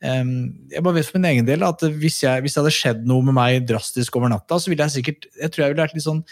[0.00, 3.24] Jeg bare vet for min egen del at hvis, jeg, hvis det hadde skjedd noe
[3.26, 6.06] med meg drastisk over natta, så ville jeg sikkert Jeg tror jeg ville vært litt
[6.06, 6.22] sånn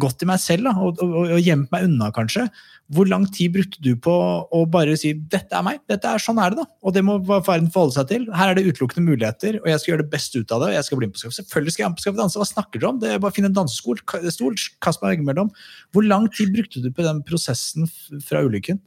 [0.00, 2.46] godt i meg selv da, og, og, og gjemt meg unna, kanskje.
[2.94, 6.40] Hvor lang tid brukte du på å bare si 'dette er meg', dette er sånn
[6.40, 6.66] er det', da.
[6.84, 8.26] Og det må verden forholde seg til.
[8.32, 10.68] Her er det utelukkende muligheter, og jeg skal gjøre det beste ut av det.
[10.68, 12.90] og jeg skal bli med på Selvfølgelig skal jeg på Skal danse, hva snakker dere
[12.90, 13.00] om?
[13.00, 15.50] Det er bare å finne en dansestol, kast meg veggimellom.
[15.92, 17.88] Hvor lang tid brukte du på den prosessen
[18.24, 18.80] fra ulykken?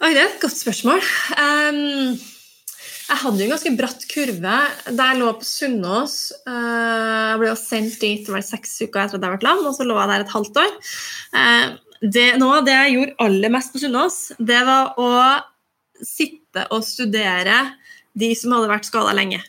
[0.00, 1.02] Oi, det er et godt spørsmål.
[1.34, 2.39] Um
[3.10, 4.56] jeg hadde jo en ganske bratt kurve
[4.94, 6.16] da jeg lå på Sunnaas.
[6.46, 9.62] Eh, jeg ble jo sendt dit det var seks uker etter at jeg ble lam,
[9.66, 10.76] og så lå jeg der et halvt år.
[11.40, 11.64] Eh,
[12.00, 15.10] det, noe av det jeg gjorde aller mest på Sunnaas, det var å
[16.06, 17.58] sitte og studere
[18.18, 19.42] de som hadde vært skada lenge.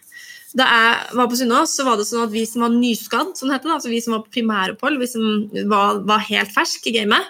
[0.57, 3.53] Da jeg var på Sunnaas, så var det sånn at vi som var nyskadd, sånn
[3.53, 7.30] det, altså vi som var på primæropphold, vi som var, var helt ferske i gamet,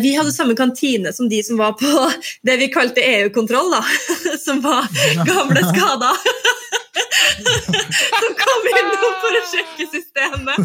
[0.00, 1.90] vi hadde samme kantine som de som var på
[2.46, 3.82] det vi kalte EU-kontroll, da.
[4.46, 4.86] Som var
[5.26, 6.14] gamle skada.
[8.20, 10.56] Som kom innom for å sjekke systemet.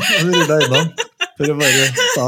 [1.41, 1.85] For å bare
[2.15, 2.25] ta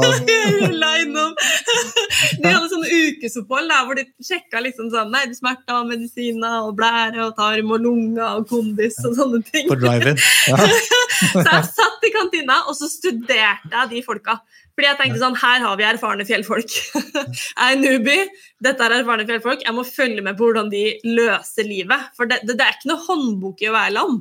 [2.34, 6.64] De hadde sånne ukesopphold der hvor de sjekka liksom sånn Nei, du smerter av medisiner
[6.64, 9.68] og blære og tarm og lunger og kondis og sånne ting.
[9.70, 10.18] På drive-in.
[10.50, 10.58] Ja.
[11.30, 14.38] så jeg satt i kantina, og så studerte jeg de folka.
[14.74, 16.72] Fordi jeg tenkte sånn, Her har vi erfarne fjellfolk.
[16.98, 18.24] jeg er newbie,
[18.64, 19.62] dette er erfarne fjellfolk.
[19.62, 22.10] Jeg må følge med på hvordan de løser livet.
[22.18, 24.18] For det, det, det er ikke noe håndbok i å være lam.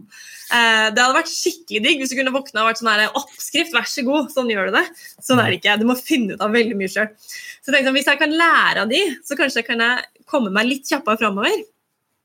[0.54, 3.74] Eh, det hadde vært skikkelig digg hvis du kunne våkna og vært sånn her Oppskrift,
[3.74, 4.86] vær så god, sånn gjør du det.
[5.18, 5.78] Sånn er det ikke.
[5.82, 7.10] Du må finne ut av veldig mye sjøl.
[7.18, 10.54] Så jeg tenkte sånn, hvis jeg kan lære av de, så kanskje kan jeg komme
[10.54, 11.64] meg litt kjappere framover.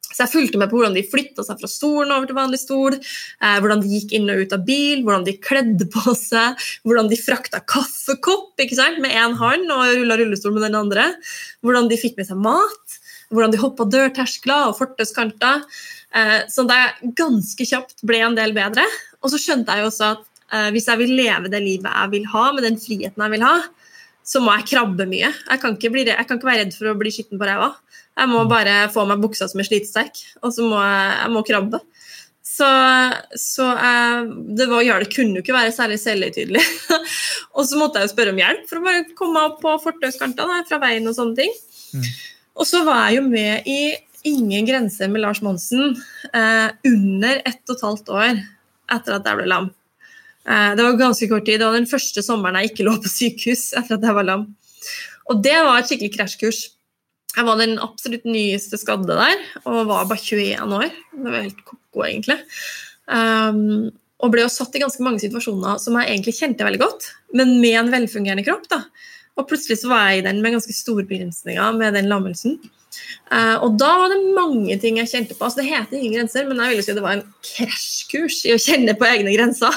[0.08, 2.96] Så jeg fulgte med på hvordan de flytta seg fra stolen over til vanlig stol,
[2.96, 6.56] eh, hvordan de gikk inn og ut av bil, hvordan de kledde på seg,
[6.88, 11.04] hvordan de frakta kaffekopp med én hånd og rulla rullestol med den andre,
[11.62, 12.98] hvordan de fikk med seg mat,
[13.30, 15.64] hvordan de hoppa dørterskler og fortauskanter.
[16.16, 16.80] Eh, så det
[17.18, 18.86] ganske kjapt ble en del bedre.
[19.22, 22.14] Og så skjønte jeg jo også at eh, hvis jeg vil leve det livet jeg
[22.16, 23.58] vil ha, med den friheten jeg vil ha,
[24.28, 25.30] så må jeg krabbe mye.
[25.30, 27.72] Jeg kan ikke, bli, jeg kan ikke være redd for å bli skitten på ræva.
[28.18, 31.44] Jeg må bare få meg buksa som er slitesterk, og så må jeg, jeg må
[31.46, 31.80] krabbe.
[32.48, 32.68] Så,
[33.38, 34.24] så jeg,
[34.58, 36.64] det, var, ja, det kunne jo ikke være særlig selvhøytidelig.
[37.56, 40.64] og så måtte jeg jo spørre om hjelp for å bare komme opp på fortauskantene
[40.66, 41.54] fra veien og sånne ting.
[41.94, 42.08] Mm.
[42.58, 43.80] Og så var jeg jo med i
[44.26, 45.92] Ingen grenser med Lars Monsen
[46.34, 48.40] eh, under ett og et halvt år
[48.90, 49.68] etter at jeg ble lam.
[50.42, 51.60] Eh, det var ganske kort tid.
[51.60, 54.42] Det var den første sommeren jeg ikke lå på sykehus etter at jeg var lam.
[55.30, 56.60] Og det var et skikkelig krasjkurs.
[57.38, 60.88] Jeg var den absolutt nyeste skadde der og var bare 21 år.
[61.14, 62.40] Det var helt ko-ko, egentlig.
[63.06, 67.04] Um, Og ble jo satt i ganske mange situasjoner som jeg egentlig kjente veldig godt,
[67.38, 68.66] men med en velfungerende kropp.
[68.72, 68.82] da.
[69.38, 72.58] Og plutselig så var jeg i den med ganske store begrensninger med den lammelsen.
[73.28, 75.44] Eh, og da var det mange ting jeg kjente på.
[75.44, 78.60] altså Det heter ingen grenser, men jeg ville si det var en krasjkurs i å
[78.62, 79.74] kjenne på egne grenser.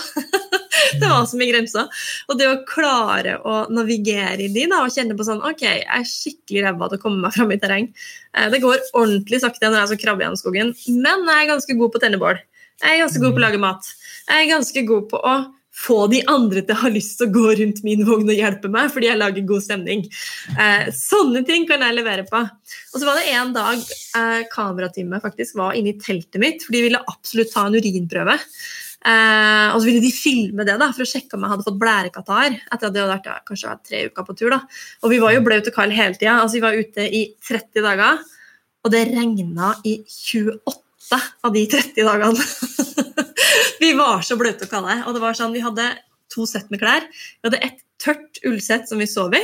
[1.01, 2.03] det var så mye grenser.
[2.29, 5.83] Og det å klare å navigere i de da, og kjenne på sånn Ok, jeg
[5.83, 7.89] er skikkelig ræva til å komme meg fram i terreng.
[8.37, 11.79] Eh, det går ordentlig sakte når jeg skal krabbe gjennom skogen, men jeg er ganske
[11.81, 12.45] god på tennebål.
[12.81, 13.91] Jeg er ganske god på å lage mat.
[14.25, 15.35] Jeg er ganske god på å
[15.81, 18.69] få de andre til å ha lyst til å gå rundt min vogn og hjelpe
[18.71, 20.03] meg fordi jeg lager god stemning.
[20.53, 22.41] Eh, sånne ting kan jeg levere på.
[22.41, 26.75] Og så var det en dag eh, kamerateamet faktisk var inne i teltet mitt, for
[26.75, 28.37] de ville absolutt ta en urinprøve.
[29.01, 31.79] Eh, og så ville de filme det da, for å sjekke om jeg hadde fått
[31.81, 32.59] blærekatarr.
[32.59, 34.51] etter at det hadde vært ja, kanskje vært tre uker på tur.
[34.53, 34.61] da.
[35.01, 36.37] Og vi var jo blaute kalde hele tida.
[36.37, 38.21] Altså, vi var ute i 30 dager,
[38.81, 43.07] og det regna i 28 av de 30 dagene.
[43.97, 45.01] var så bløte og kalde.
[45.07, 45.89] Og det var sånn, vi hadde
[46.31, 47.05] to sett med klær.
[47.41, 49.43] Vi hadde et tørt ullsett som vi sov i.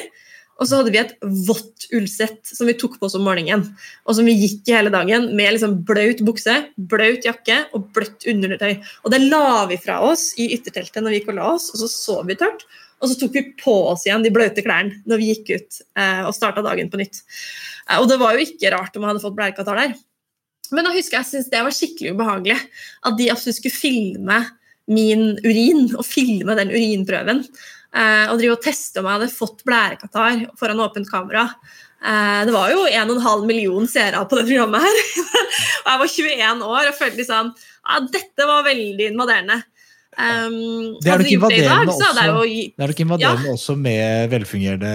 [0.57, 1.13] Og så hadde vi et
[1.45, 3.67] vått ullsett som vi tok på oss om morgenen.
[4.07, 6.55] Og som vi gikk i hele dagen med liksom blaut bukse,
[6.89, 8.79] blaut jakke og bløtt undertøy.
[9.05, 11.83] Og det la vi fra oss i ytterteltet når vi gikk og la oss, og
[11.83, 12.65] så sov vi tørt.
[12.97, 16.23] Og så tok vi på oss igjen de blaute klærne når vi gikk ut eh,
[16.25, 17.21] og starta dagen på nytt.
[17.85, 19.97] Eh, og det var jo ikke rart om jeg hadde fått blærekatarr der.
[20.75, 24.39] Men da husker jeg jeg syntes det var skikkelig ubehagelig at de absolutt skulle filme
[24.87, 27.43] min urin og filme den urinprøven.
[27.97, 31.47] Eh, og drive og teste om jeg hadde fått blærekatarr foran åpent kamera.
[31.97, 35.01] Eh, det var jo 1,5 million seere på det programmet her.
[35.83, 39.61] og jeg var 21 år og følte liksom ja, dette var veldig invaderende.
[40.17, 44.93] Um, Det er nok invaderende, også, jo det er nok invaderende også med velfungerende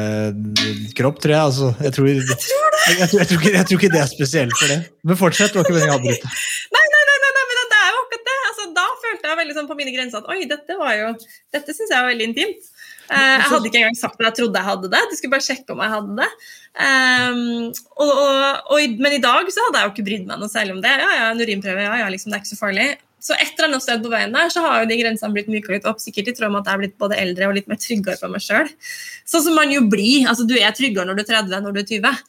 [0.98, 1.42] kropp, tror jeg.
[1.46, 4.72] Altså, jeg, tror, jeg, tror, jeg, tror ikke, jeg tror ikke det er spesielt for
[4.72, 4.80] det.
[5.06, 5.54] Men fortsett.
[5.54, 6.32] det var ikke meningen å avbryte.
[6.74, 8.38] Nei, nei, nei, nei, men det er jo akkurat det.
[8.48, 11.14] Altså, da følte jeg veldig sånn på mine grenser at oi, dette var jo
[11.54, 12.68] Dette syns jeg var veldig intimt.
[13.12, 15.04] Uh, jeg hadde ikke engang sagt at jeg trodde jeg hadde det.
[15.06, 16.28] De skulle bare sjekke om jeg hadde det.
[16.82, 17.40] Um,
[17.94, 20.74] og, og, og, men i dag så hadde jeg jo ikke brydd meg noe særlig
[20.80, 20.98] om det.
[20.98, 22.90] Ja, ja, en urinprøve, ja, ja, liksom, det er ikke så farlig.
[23.22, 25.70] Så et eller annet sted på veien der så har jo de grensene blitt myka
[25.76, 27.78] litt opp, sikkert i tråd med at jeg er blitt både eldre og litt mer
[27.78, 28.70] tryggere på meg sjøl.
[29.28, 30.26] Sånn som man jo blir.
[30.30, 32.22] altså Du er tryggere når du er 30 enn når du er 20.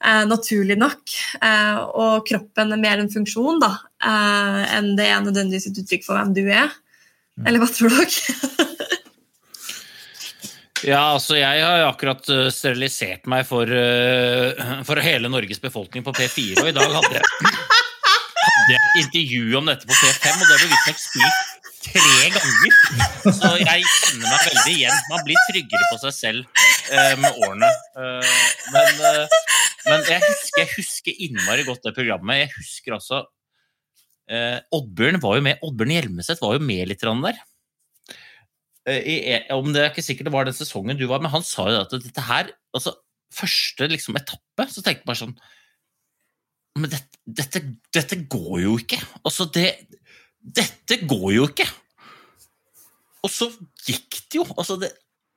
[0.00, 1.16] Eh, naturlig nok.
[1.44, 6.06] Eh, og kroppen er mer en funksjon da, eh, enn det er nødvendigvis et uttrykk
[6.08, 6.72] for hvem du er.
[7.46, 8.70] Eller hva tror dere?
[10.80, 16.04] Ja, altså jeg har jo akkurat eh, sterilisert meg for, eh, for hele Norges befolkning
[16.06, 17.50] på P4, og i dag hadde jeg,
[18.60, 22.78] hadde jeg et intervju om dette på P5, og det ble visstnok spilt tre ganger.
[23.24, 25.02] Så jeg kjenner meg veldig igjen.
[25.10, 27.70] Man blir tryggere på seg selv eh, med årene.
[27.96, 28.32] Eh,
[28.74, 29.36] men, eh,
[29.88, 32.42] men jeg, husker, jeg husker innmari godt det programmet.
[32.42, 33.22] Jeg husker også
[34.30, 37.44] eh, Oddbjørn var jo med, Oddbjørn Hjelmeset var jo med litt der.
[38.88, 39.16] Eh, i,
[39.56, 41.80] om det er ikke sikkert det var den sesongen du var, men han sa jo
[41.84, 42.96] at dette her altså
[43.30, 45.36] Første liksom, etappe, så tenkte bare sånn
[46.78, 47.62] Men dette, dette,
[47.94, 49.00] dette går jo ikke.
[49.24, 49.72] Altså, det
[50.40, 51.66] Dette går jo ikke!
[53.20, 53.50] Og så
[53.84, 54.46] gikk det jo.
[54.54, 54.88] Altså, det,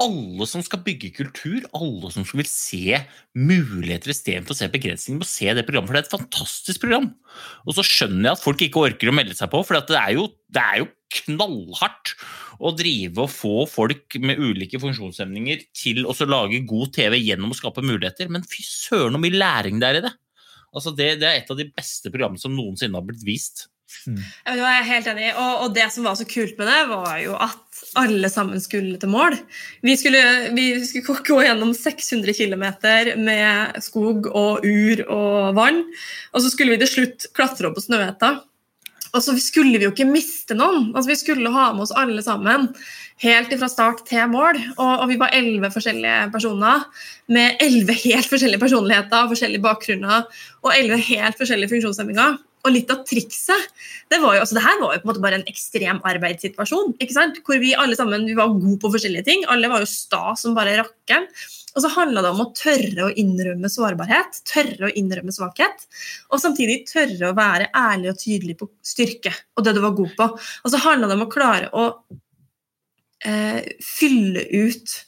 [0.02, 2.98] alle som skal bygge kultur, alle som vil se
[3.38, 7.10] muligheter istedenfor å se begrensninger, må se det programmet, for det er et fantastisk program.
[7.68, 10.16] Og så skjønner jeg at folk ikke orker å melde seg på, for det er
[10.18, 12.16] jo, det er jo knallhardt
[12.64, 17.60] å drive og få folk med ulike funksjonshemninger til å lage god TV gjennom å
[17.60, 18.32] skape muligheter.
[18.34, 20.16] Men fy søren, så mye læring det er i det!
[20.74, 23.68] Altså det, det er et av de beste programmene som noensinne har blitt vist.
[24.08, 25.30] Jeg er helt enig.
[25.38, 28.98] Og, og, det som var så kult med det, var jo at alle sammen skulle
[29.00, 29.38] til mål.
[29.86, 30.24] Vi skulle,
[30.58, 32.66] vi skulle gå gjennom 600 km
[33.22, 35.84] med skog og ur og vann.
[36.34, 38.36] Og så skulle vi til slutt klatre opp på Snøhetta.
[39.14, 40.88] Og så skulle vi jo ikke miste noen.
[40.94, 42.72] Altså, vi skulle ha med oss alle sammen.
[43.22, 44.58] Helt fra start til mål.
[44.74, 46.88] Og, og vi var elleve forskjellige personer
[47.34, 50.26] med elleve helt forskjellige personligheter og forskjellige bakgrunner
[50.64, 52.42] og elleve helt forskjellige funksjonshemminger.
[52.64, 53.72] Og litt av trikset
[54.12, 56.96] det var jo, altså det her var jo på en måte bare en ekstrem arbeidssituasjon.
[57.04, 57.42] ikke sant?
[57.46, 59.44] Hvor vi alle sammen vi var gode på forskjellige ting.
[59.52, 61.28] Alle var jo sta som bare rakkeren.
[61.74, 65.88] Og så handla det om å tørre å innrømme sårbarhet, tørre å innrømme svakhet.
[66.30, 70.14] Og samtidig tørre å være ærlig og tydelig på styrke og det du var god
[70.20, 70.30] på.
[70.38, 71.88] Og så handla det om å klare å
[73.26, 75.00] eh, fylle ut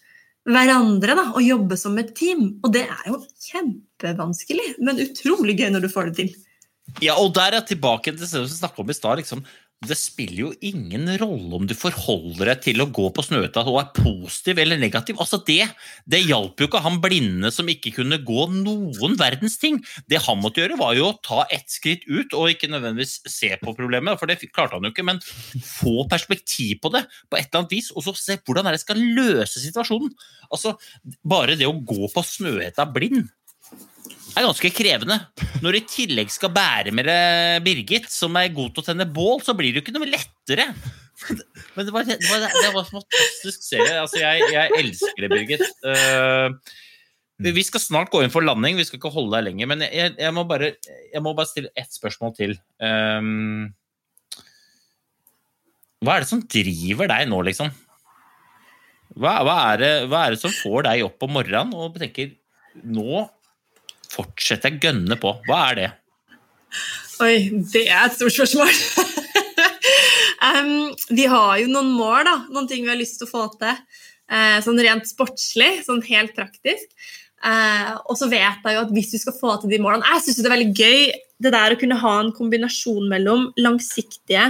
[0.46, 2.48] hverandre da, og jobbe som et team.
[2.64, 6.34] Og det er jo kjempevanskelig, men utrolig gøy når du får det til.
[7.04, 9.22] Ja, og der er jeg tilbake til det vi snakka om i stad.
[9.22, 9.42] Liksom.
[9.84, 13.78] Det spiller jo ingen rolle om du forholder deg til å gå på Snøhetta og
[13.82, 15.20] er positiv eller negativ.
[15.22, 15.68] Altså Det
[16.10, 19.82] det hjalp jo ikke han blinde som ikke kunne gå noen verdens ting.
[20.10, 23.52] Det han måtte gjøre, var jo å ta ett skritt ut og ikke nødvendigvis se
[23.62, 27.50] på problemet, for det klarte han jo ikke, men få perspektiv på det på et
[27.50, 30.14] eller annet vis, og så se hvordan det skal løse situasjonen.
[30.50, 30.78] Altså,
[31.26, 33.28] Bare det å gå på Snøhetta blind
[34.36, 35.18] er ganske krevende.
[35.64, 39.08] Når du i tillegg skal bære med deg Birgit, som er god til å tenne
[39.08, 40.68] bål, så blir det jo ikke noe lettere.
[41.76, 44.02] Men det var, det var, det var en fantastisk serie.
[44.02, 45.64] Altså, jeg, jeg, elsker det, Birgit.
[45.86, 46.52] Uh,
[47.46, 49.72] vi skal snart gå inn for landing, vi skal ikke holde deg lenger.
[49.72, 52.56] Men jeg, jeg, må, bare, jeg må, bare, stille ett spørsmål til.
[52.84, 53.72] Um,
[56.04, 57.72] hva er det som driver deg nå, liksom?
[59.16, 62.34] Hva, hva, er det, hva er det som får deg opp om morgenen og tenker
[62.84, 63.24] nå
[64.16, 65.36] fortsetter jeg gønne på?
[65.48, 65.92] Hva er det?
[67.24, 67.36] Oi,
[67.72, 68.72] det er et stort spørsmål.
[70.50, 70.72] um,
[71.16, 72.36] vi har jo noen mål, da.
[72.52, 73.78] Noen ting vi har lyst til å få til.
[74.32, 76.90] Uh, sånn rent sportslig, sånn helt praktisk.
[77.46, 80.24] Uh, og så vet jeg jo at hvis vi skal få til de målene Jeg
[80.24, 81.02] syns det er veldig gøy
[81.46, 84.48] det der å kunne ha en kombinasjon mellom langsiktige,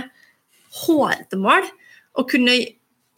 [0.86, 1.66] hårete mål
[2.16, 2.55] og kunne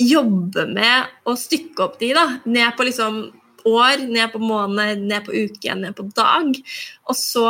[0.02, 3.20] jobbe med å stykke opp de da, ned på liksom
[3.70, 6.56] år, ned på måned, ned på uke, ned på dag.
[7.08, 7.48] Og så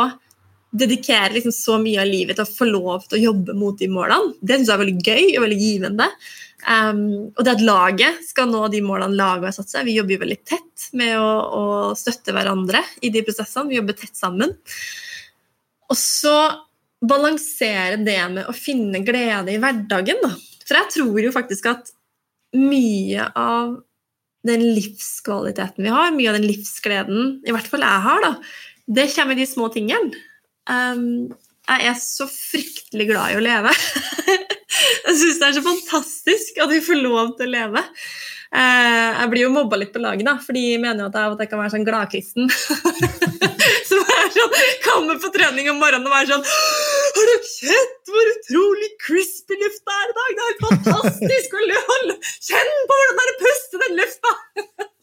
[0.70, 3.88] dedikere liksom så mye av livet til å få lov til å jobbe mot de
[3.92, 4.34] målene.
[4.40, 6.08] Det syns jeg er veldig gøy og veldig givende.
[6.66, 7.02] Um,
[7.38, 9.86] og det at laget skal nå de målene laget har satt seg.
[9.88, 11.64] Vi jobber jo veldig tett med å, å,
[11.98, 13.70] støtte hverandre i de prosessene.
[13.70, 14.56] Vi jobber tett sammen.
[15.88, 16.36] Og så
[16.98, 20.20] balansere det med å finne glede i hverdagen.
[20.24, 20.34] Da.
[20.66, 21.92] For jeg tror jo faktisk at
[22.58, 23.78] mye av
[24.46, 28.32] den livskvaliteten vi har, mye av den livsgleden i hvert fall jeg har, da,
[28.98, 30.14] det kommer i de små tingene.
[30.68, 31.28] Um,
[31.68, 33.74] jeg er så fryktelig glad i å leve.
[35.08, 37.84] jeg syns det er så fantastisk at vi får lov til å leve.
[38.48, 41.34] Uh, jeg blir jo mobba litt på laget, da, for de mener jo at jeg,
[41.34, 42.48] at jeg kan være sånn gladkristen.
[43.90, 46.46] som er sånn, kommer på trening om morgenen og er sånn
[47.48, 50.34] Sett hvor utrolig crispy lufta er i dag?
[50.38, 51.56] Det er fantastisk!
[52.48, 54.34] Kjenn på hvordan det er å puste den lufta!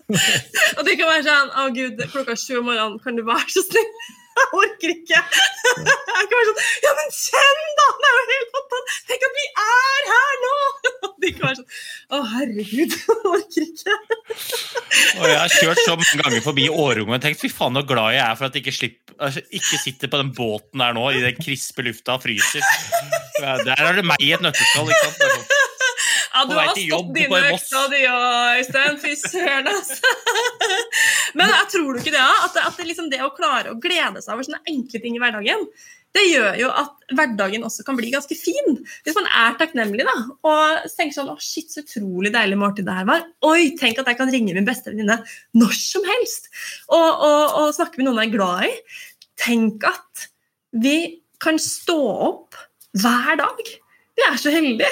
[0.78, 3.64] og det kan være sånn Å, gud, klokka sju om morgenen, kan du være så
[3.66, 3.90] snill?
[4.36, 5.20] Jeg orker ikke.
[5.20, 7.86] Jeg kan være sånn Ja, men kjenn, da!
[8.00, 9.06] Det er jo helt fantastisk!
[9.10, 10.56] Tenk at vi er her nå!
[11.24, 11.70] De kan være sånn
[12.16, 13.96] Å, herregud, jeg orker ikke.
[15.16, 18.16] Og jeg har kjørt så mange ganger forbi Årungen og tenkt fy faen så glad
[18.18, 21.08] jeg er for at jeg ikke, slipper, altså, ikke sitter på den båten der nå
[21.16, 22.66] i den krispe lufta og fryser.
[23.40, 24.92] Der er det meg i et nøtteskall.
[24.92, 25.75] ikke sant?
[26.36, 28.98] Ja, du har stått dine økter, du òg, Øystein.
[29.00, 30.14] Fy søren, altså.
[31.40, 34.24] Men jeg tror du ikke det, at, at det, liksom det å klare å glede
[34.24, 35.64] seg over sånne enkle ting i hverdagen,
[36.16, 38.78] det gjør jo at hverdagen også kan bli ganske fin.
[39.04, 40.16] Hvis man er takknemlig da,
[40.48, 43.26] og tenker sånn Å, shit, så utrolig deilig måltid det her var.
[43.48, 45.20] Oi, tenk at jeg kan ringe min beste venninne
[45.60, 46.48] når som helst
[46.88, 48.72] og, og, og snakke med noen jeg er glad i.
[49.44, 50.30] Tenk at
[50.86, 50.98] vi
[51.44, 52.56] kan stå opp
[52.96, 53.76] hver dag.
[54.16, 54.92] Vi er så heldige.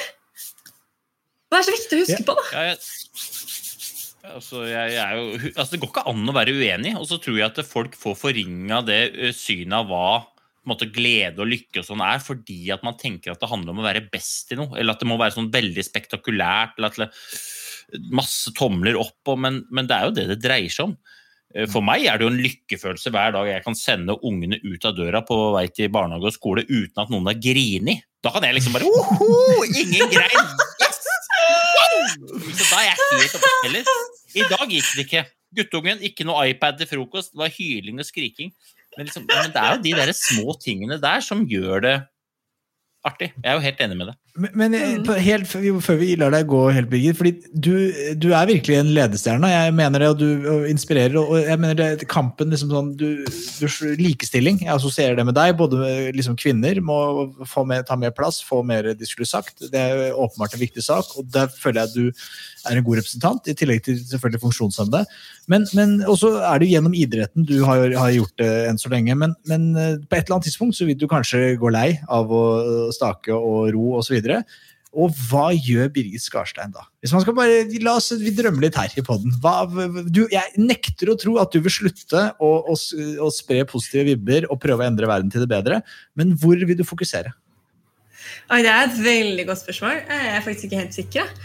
[1.53, 2.25] Og det er så viktig å huske ja.
[2.25, 2.43] på, da.
[2.49, 7.05] Ja, ja, altså, jeg, jeg jo, altså, det går ikke an å være uenig, og
[7.05, 9.01] så tror jeg at folk får forringa det
[9.37, 10.07] synet av hva
[10.65, 13.83] måte, glede og lykke og sånn er, fordi at man tenker at det handler om
[13.83, 14.71] å være best i noe.
[14.79, 19.37] Eller at det må være sånn veldig spektakulært, eller at det masse tomler opp, og,
[19.43, 20.95] men, men, det er jo det det dreier seg om.
[21.69, 24.95] For meg er det jo en lykkefølelse hver dag jeg kan sende ungene ut av
[24.97, 27.99] døra på vei til barnehage og skole uten at noen har grini.
[28.23, 30.55] Da kan jeg liksom bare Oho, ingen grein!
[32.53, 33.91] Så da er jeg helt oppe heller.
[34.33, 35.25] I dag gikk det ikke.
[35.53, 37.33] Guttungen, ikke noe iPad til frokost.
[37.33, 38.53] Det var hyling og skriking.
[38.97, 41.95] Men, liksom, men det er jo de der små tingene der som gjør det
[43.03, 43.33] artig.
[43.35, 44.13] Jeg er jo helt enig med det.
[44.33, 45.09] Men, men mm.
[45.21, 45.49] helt,
[45.85, 47.73] før vi lar deg gå helt, Birgit, fordi du,
[48.17, 49.49] du, er virkelig en ledestjerne.
[49.51, 51.17] Jeg mener det, og du inspirerer.
[51.19, 53.67] og jeg mener det, kampen liksom sånn, du, du,
[53.99, 55.53] Likestilling, jeg assosierer det med deg.
[55.59, 55.83] Både
[56.15, 56.97] liksom, kvinner må
[57.67, 59.67] med, ta mer plass, få mer de skulle sagt.
[59.67, 62.25] Det er åpenbart en viktig sak, og der føler jeg at du
[62.63, 65.03] er en god representant, i tillegg til selvfølgelig funksjonshemmede.
[65.51, 69.15] Men, men også er det gjennom idretten du har, har gjort det enn så lenge.
[69.19, 72.31] Men, men, eh, på et eller annet tidspunkt så vil du kanskje gå lei av
[72.31, 72.43] å
[72.95, 74.19] stake og ro osv.
[74.93, 76.83] Og hva gjør Birgit Skarstein da?
[77.01, 79.33] Hvis man skal bare, La oss vi drømmer litt her i poden.
[80.29, 82.75] Jeg nekter å tro at du vil slutte å, å,
[83.25, 85.81] å, spre positive vibber og prøve å endre verden til det bedre,
[86.19, 87.33] men hvor vil du fokusere?
[88.53, 89.97] Oi, det er et veldig godt spørsmål.
[90.05, 91.35] Jeg er faktisk ikke helt sikker.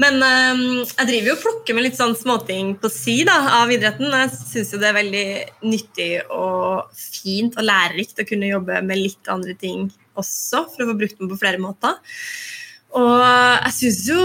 [0.00, 3.72] Men um, jeg driver jo og plukker med litt sånn småting på si da, av
[3.74, 4.08] idretten.
[4.14, 5.26] Jeg syns det er veldig
[5.66, 10.90] nyttig og fint og lærerikt å kunne jobbe med litt andre ting også, for å
[10.90, 11.98] få brukt den på flere måter.
[12.92, 14.24] Og jeg syns jo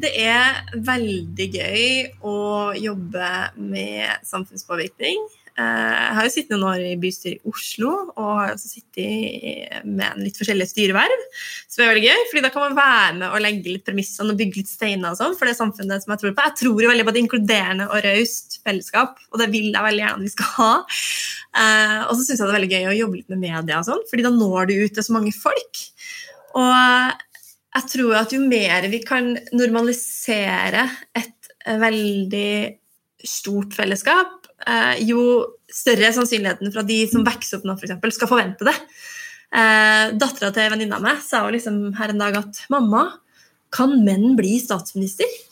[0.00, 1.88] det er veldig gøy
[2.24, 2.36] å
[2.80, 5.26] jobbe med samfunnspåvirkning.
[5.56, 9.86] Eh, Jeg har jo sittet noen år i bystyret i Oslo, og har også sittet
[9.88, 11.22] med en litt forskjellige styreverv.
[11.72, 14.40] Som er veldig gøy, fordi da kan man være med og legge litt premissene og
[14.40, 16.46] bygge litt steiner og sånn for det samfunnet som jeg tror på.
[16.50, 20.04] Jeg tror jo veldig på et inkluderende og raust fellesskap, og det vil jeg veldig
[20.04, 20.72] gjerne vi skal ha.
[21.56, 23.88] Eh, og så syns jeg det er veldig gøy å jobbe litt med media og
[23.88, 25.84] sånn, fordi da når du ut til så mange folk.
[26.56, 27.22] Og
[27.76, 30.84] jeg tror at jo mer vi kan normalisere
[31.16, 31.32] et
[31.66, 32.76] veldig
[33.26, 35.20] stort fellesskap, eh, jo
[35.72, 38.76] større sannsynligheten for at de som vokser opp nå, for eksempel, skal forvente det.
[39.56, 43.20] Eh, Dattera til venninna meg sa jo liksom her en dag at 'mamma,
[43.70, 45.42] kan menn bli statsminister?'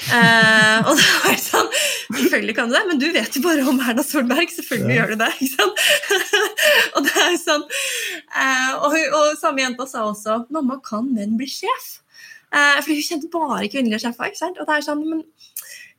[0.00, 1.66] Eh, og det var sånn,
[2.10, 4.48] Selvfølgelig kan du det, men du vet jo bare om Erna Solberg.
[4.48, 5.28] Selvfølgelig gjør du det.
[5.44, 5.82] ikke sant?
[6.96, 7.66] og det er sånn,
[8.32, 12.00] eh, og, og samme jenta sa også 'mamma, kan menn bli sjef?'
[12.50, 14.26] Eh, fordi hun kjente bare kvinnelige sjefer.
[14.26, 14.56] ikke sant?
[14.58, 15.20] Og det er sånn, men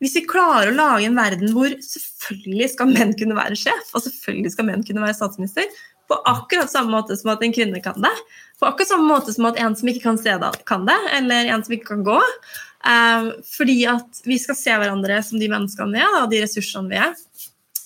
[0.01, 4.03] hvis vi klarer å lage en verden hvor selvfølgelig skal menn kunne være sjef, og
[4.07, 5.69] selvfølgelig skal menn kunne være statsminister,
[6.11, 8.11] på akkurat samme måte som at en kvinne kan det,
[8.59, 11.53] på akkurat samme måte som at en som ikke kan se det, kan det, eller
[11.53, 15.93] en som ikke kan gå, um, fordi at vi skal se hverandre som de menneskene
[15.95, 17.13] vi er, og de ressursene vi er.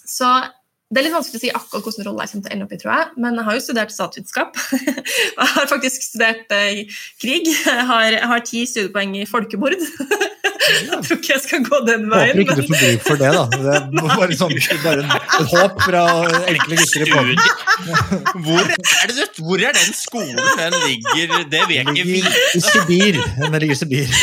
[0.06, 0.32] Så
[0.94, 2.74] det er litt vanskelig å si akkurat hvilken rolle jeg kommer til å ende opp
[2.76, 3.08] i, tror jeg.
[3.26, 4.60] Men jeg har jo studert statsvitenskap.
[5.36, 7.50] Jeg har faktisk studert eh, krig.
[7.50, 9.82] Jeg har, jeg har ti studiepoeng i folkemord.
[10.86, 12.38] Jeg tror ikke jeg skal gå den veien.
[12.38, 13.44] Håper ikke du får bruk for det, da.
[13.54, 13.82] Det er
[14.18, 14.54] bare, sånn,
[14.84, 16.04] bare et håp fra
[16.52, 17.38] enkle gutter i båten.
[18.48, 21.36] Hvor er, det, hvor er den skolen den ligger?
[21.54, 22.34] Det vil jeg ikke vite.
[22.58, 23.22] i Sibir.
[23.44, 24.08] Den ligger i Sibir.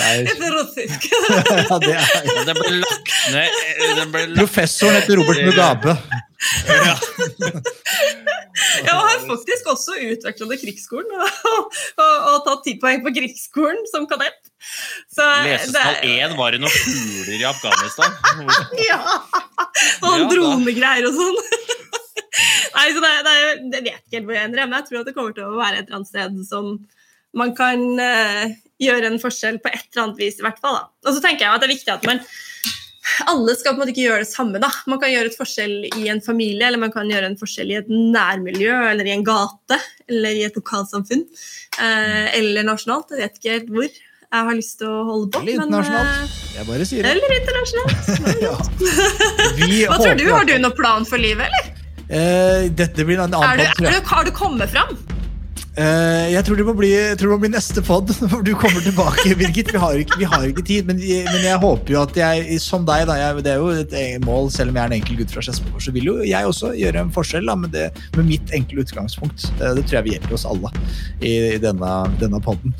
[0.00, 1.02] Det er, Det er russisk.
[1.12, 2.04] ja, det er.
[2.48, 3.58] Den ble lagt ned
[3.98, 5.92] den ble lagt, Professoren heter Robert Mugabe.
[6.70, 6.94] ja.
[8.86, 13.82] Jeg har faktisk også utvikla det krigsskolen og, og, og tatt ti poeng på krigsskolen
[13.90, 14.38] som kadett.
[15.12, 18.16] Så Leseskall 1 var det noen fugler i Afghanistan.
[18.90, 19.00] Ja!
[20.04, 21.38] Og Ja, dronegreier og sånn.
[22.76, 23.36] Nei, så det, det,
[23.72, 25.58] det vet ikke helt hvor jeg ender, men jeg tror at det kommer til å
[25.58, 26.74] være et eller annet sted som
[27.36, 28.52] man kan uh,
[28.82, 30.78] gjøre en forskjell på et eller annet vis, i hvert fall.
[30.78, 31.08] Da.
[31.08, 32.22] Og så tenker jeg at det er viktig at man
[33.30, 34.60] alle skal på en måte ikke gjøre det samme.
[34.60, 34.68] da.
[34.90, 37.78] Man kan gjøre et forskjell i en familie, eller man kan gjøre en forskjell i
[37.80, 39.80] et nærmiljø, eller i en gate,
[40.10, 41.24] eller i et lokalsamfunn.
[41.80, 43.14] Eh, eller nasjonalt.
[43.14, 43.88] Jeg vet ikke helt hvor
[44.30, 45.42] jeg har lyst til å holde på.
[45.42, 46.38] Eller internasjonalt.
[46.54, 47.12] Jeg bare sier eh, det.
[47.16, 48.10] eller internasjonalt.
[49.90, 50.26] Hva tror du?
[50.30, 51.76] Har du noen plan for livet, eller?
[52.10, 54.96] Eh, dette blir en Er annen du, pod, er du, har du kommet fram?
[55.80, 59.32] Eh, jeg tror det må bli, det må bli neste pod, når du kommer tilbake,
[59.38, 59.70] Birgit.
[59.72, 62.84] Vi har ikke, vi har ikke tid, men, men jeg håper jo at jeg, som
[62.88, 65.32] deg, da, jeg, det er jo et mål, selv om jeg er en enkel gutt
[65.32, 67.86] fra Skedsmo, så vil jo jeg også gjøre en forskjell da, med, det,
[68.18, 69.48] med mitt enkle utgangspunkt.
[69.56, 70.72] Eh, det tror jeg vil hjelpe oss alle
[71.22, 72.76] i, i denne, denne podden.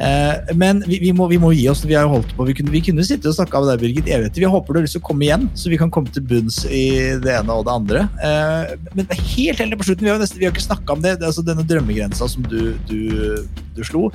[0.00, 1.82] Eh, men vi, vi, må, vi må gi oss.
[1.84, 4.08] Vi har jo holdt på, vi kunne, vi kunne sitte og snakke av deg, Birgit,
[4.08, 4.42] evigheter.
[4.42, 6.62] Vi håper du har lyst til å komme igjen, så vi kan komme til bunns
[6.66, 6.84] i
[7.20, 8.04] det ene og det andre.
[8.24, 11.18] Eh, men helt helt på slutten, vi har nesten, vi har ikke snakka om det,
[11.20, 13.00] det altså denne drømmegrensa som du, du,
[13.76, 14.08] du slo.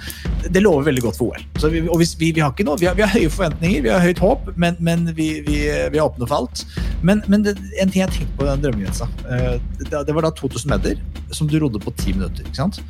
[0.49, 1.45] Det lover veldig godt for OL.
[1.61, 4.03] Så vi, og hvis, vi, har ikke noe, vi, har, har høye forventninger, vi har
[4.03, 5.29] høyt håp, men, men vi
[5.69, 6.65] er åpne for alt.
[7.05, 9.51] Men, men det, en ting jeg tenkte på den drømmegrensa, eh,
[9.85, 10.97] det, det var da 2000 meter,
[11.35, 12.47] som du rodde på ti minutter.
[12.47, 12.81] ikke sant?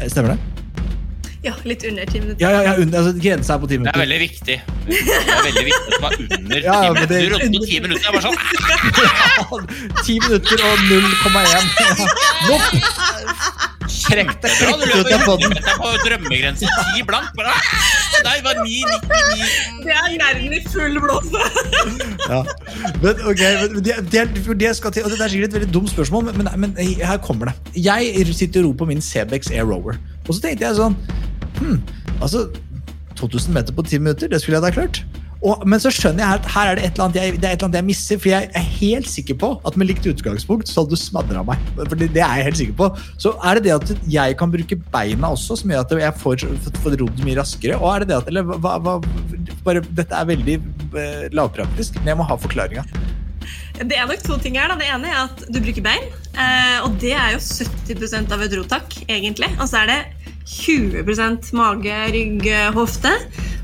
[0.00, 0.51] Eh, Stemmer det?
[1.42, 2.38] Ja, litt under ti minutter.
[2.44, 4.56] Ja, ja, ja under, altså, Grensa er på ti Det er veldig viktig.
[4.86, 7.08] Det er veldig viktig at det var under Ja, ti men minutter.
[7.08, 8.04] det- Du på ti minutter.
[8.04, 8.38] Jeg bare sånn
[10.06, 11.66] Ti minutter og 0,1.
[12.46, 12.68] Nope.
[14.02, 15.52] Trekk deg ut løper av podden.
[15.52, 16.70] 100 meter på drømmegrense.
[16.94, 17.28] Ti blank.
[17.38, 17.54] Bare,
[18.22, 19.82] Nei, det var 9,99.
[19.82, 21.42] Det er nerven i full blåse.
[22.28, 22.40] Ja.
[23.02, 24.24] Men, ok, men det, det,
[24.62, 27.18] det, skal til, og det er sikkert et veldig dumt spørsmål, men, men, men her
[27.24, 27.74] kommer det.
[27.82, 30.96] Jeg sitter og ror på min Cebex Air Rover, og så tenkte jeg sånn
[31.58, 31.80] hm,
[32.20, 32.46] Altså,
[33.18, 35.04] 2000 meter på 10 minutter, det skulle jeg da klart.
[35.42, 37.54] Og, men så skjønner jeg at her er det et eller annet jeg, det er
[37.56, 40.70] et eller annet jeg misser, for jeg er helt sikker på at med likt utgangspunkt
[40.70, 41.64] så hadde du smadra meg.
[41.80, 42.88] For det, er jeg helt sikker på.
[43.24, 46.46] Så er det det at jeg kan bruke beina også, som gjør at jeg får,
[46.84, 47.80] får rodd mye raskere?
[47.80, 48.96] Og er det det at Eller hva, hva
[49.66, 50.56] bare, Dette er veldig
[51.02, 52.86] eh, lavpraktisk, men jeg må ha forklaringa.
[53.82, 54.70] Det er nok to ting her.
[54.70, 54.78] Da.
[54.78, 56.06] Det ene er at du bruker bein.
[56.38, 59.50] Eh, og det er jo 70% av et rotak, egentlig.
[59.58, 60.00] Og så er det
[60.48, 63.12] 20% mage, rygg, hofte.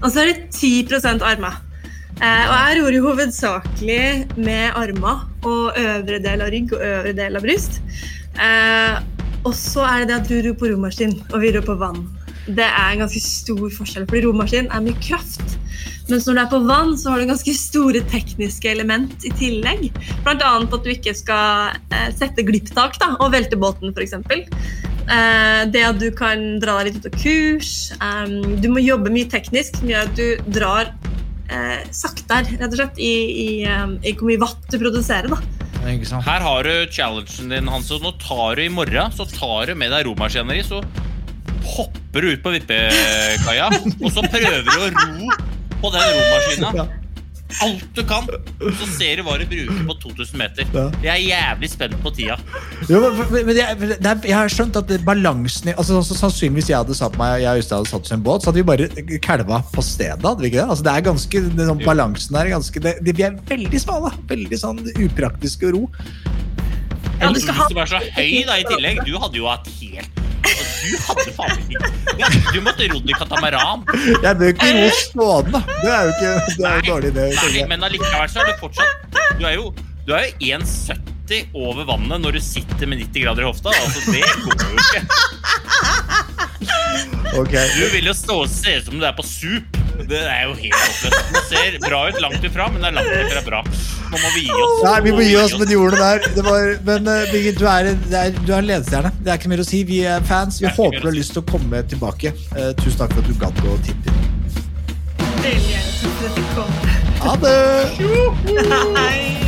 [0.03, 1.65] Og så er det 10 armer.
[2.19, 7.13] Eh, og jeg ror jo hovedsakelig med armer og øvre del av rygg og øvre
[7.15, 7.79] del av bryst.
[8.35, 8.97] Eh,
[9.47, 12.03] og så er det det at du ror på romaskin, og vi ror på vann.
[12.49, 15.59] Det er en ganske stor forskjell, fordi romaskin er mye kraft.
[16.09, 19.91] Mens når du er på vann, så har du ganske store tekniske element i tillegg.
[20.25, 24.17] Annet at du ikke skal eh, sette glipptak da, og velte båten, f.eks.
[25.09, 27.71] Eh, det at du kan dra deg litt ut av kurs.
[28.61, 30.91] du må jobbe mye teknisk, som gjør at du drar
[31.49, 35.33] eh, saktere, rett og slett, i, i, i hvor mye watt du produserer.
[35.33, 35.41] da.
[36.27, 37.91] Her har du challengen din, Hans.
[37.95, 40.83] og Nå tar du i morgen så tar du med deg romaskineri, så
[41.69, 43.69] hopper du ut på vippekaia,
[44.03, 45.31] og så prøver du å ro
[45.79, 46.89] på den romaskina.
[47.65, 48.27] Alt du kan.
[48.61, 50.69] Så ser du hva du bruker på 2000 meter.
[50.75, 50.85] Ja.
[51.03, 52.37] Jeg er jævlig spent på tida.
[52.91, 53.95] Jo, men, men, jeg,
[54.29, 57.63] jeg har skjønt at balansen i altså, altså, Sannsynligvis jeg hadde satt meg Jeg og
[57.63, 60.21] Øystein hadde satt oss i en båt, så hadde vi bare kalva på stedet.
[60.25, 60.69] Hadde vi ikke det?
[60.69, 63.83] Altså, det er ganske, det, sånn, balansen der er ganske det, det, Vi er veldig
[63.87, 64.13] smale.
[64.29, 65.85] Veldig sånn upraktiske og ro.
[67.19, 69.03] Ja, Du skal ha så høy da i tillegg.
[69.09, 70.18] Du hadde jo hatt helt
[70.89, 71.79] Du hadde faen ikke
[72.55, 73.85] Du måtte rodd i katamaran.
[74.25, 75.61] Jeg bør ikke ro stående.
[75.83, 77.27] Det er jo ikke det er jo dårlig idé.
[77.39, 79.71] Nei, men allikevel så er du fortsatt Du er jo,
[80.09, 83.75] du er jo 1,70 over vannet når du sitter med 90 grader i hofta.
[83.85, 85.01] Altså, det går jo ikke.
[87.39, 87.67] Okay.
[87.77, 89.78] Du vil jo stå og se ut som du er på sup.
[89.99, 91.33] Det er jo helt håpløst.
[91.35, 93.63] Det ser bra ut langt ifra, men det er langt ifra bra.
[94.09, 94.77] Nå må vi gi oss.
[94.87, 96.29] Nei, vi må gi oss med de ordene der.
[96.37, 99.11] Det var, men uh, Birgit, du er, en- er, du er en ledestjerne.
[99.19, 99.83] Det er ikke mer å si.
[99.89, 100.61] Vi er fans.
[100.63, 102.33] Vi er håper du har lyst til å komme tilbake.
[102.55, 104.17] Uh, tusen takk for at du gadd å tippe inn.
[107.25, 107.59] Ha det!
[108.97, 109.48] Hei.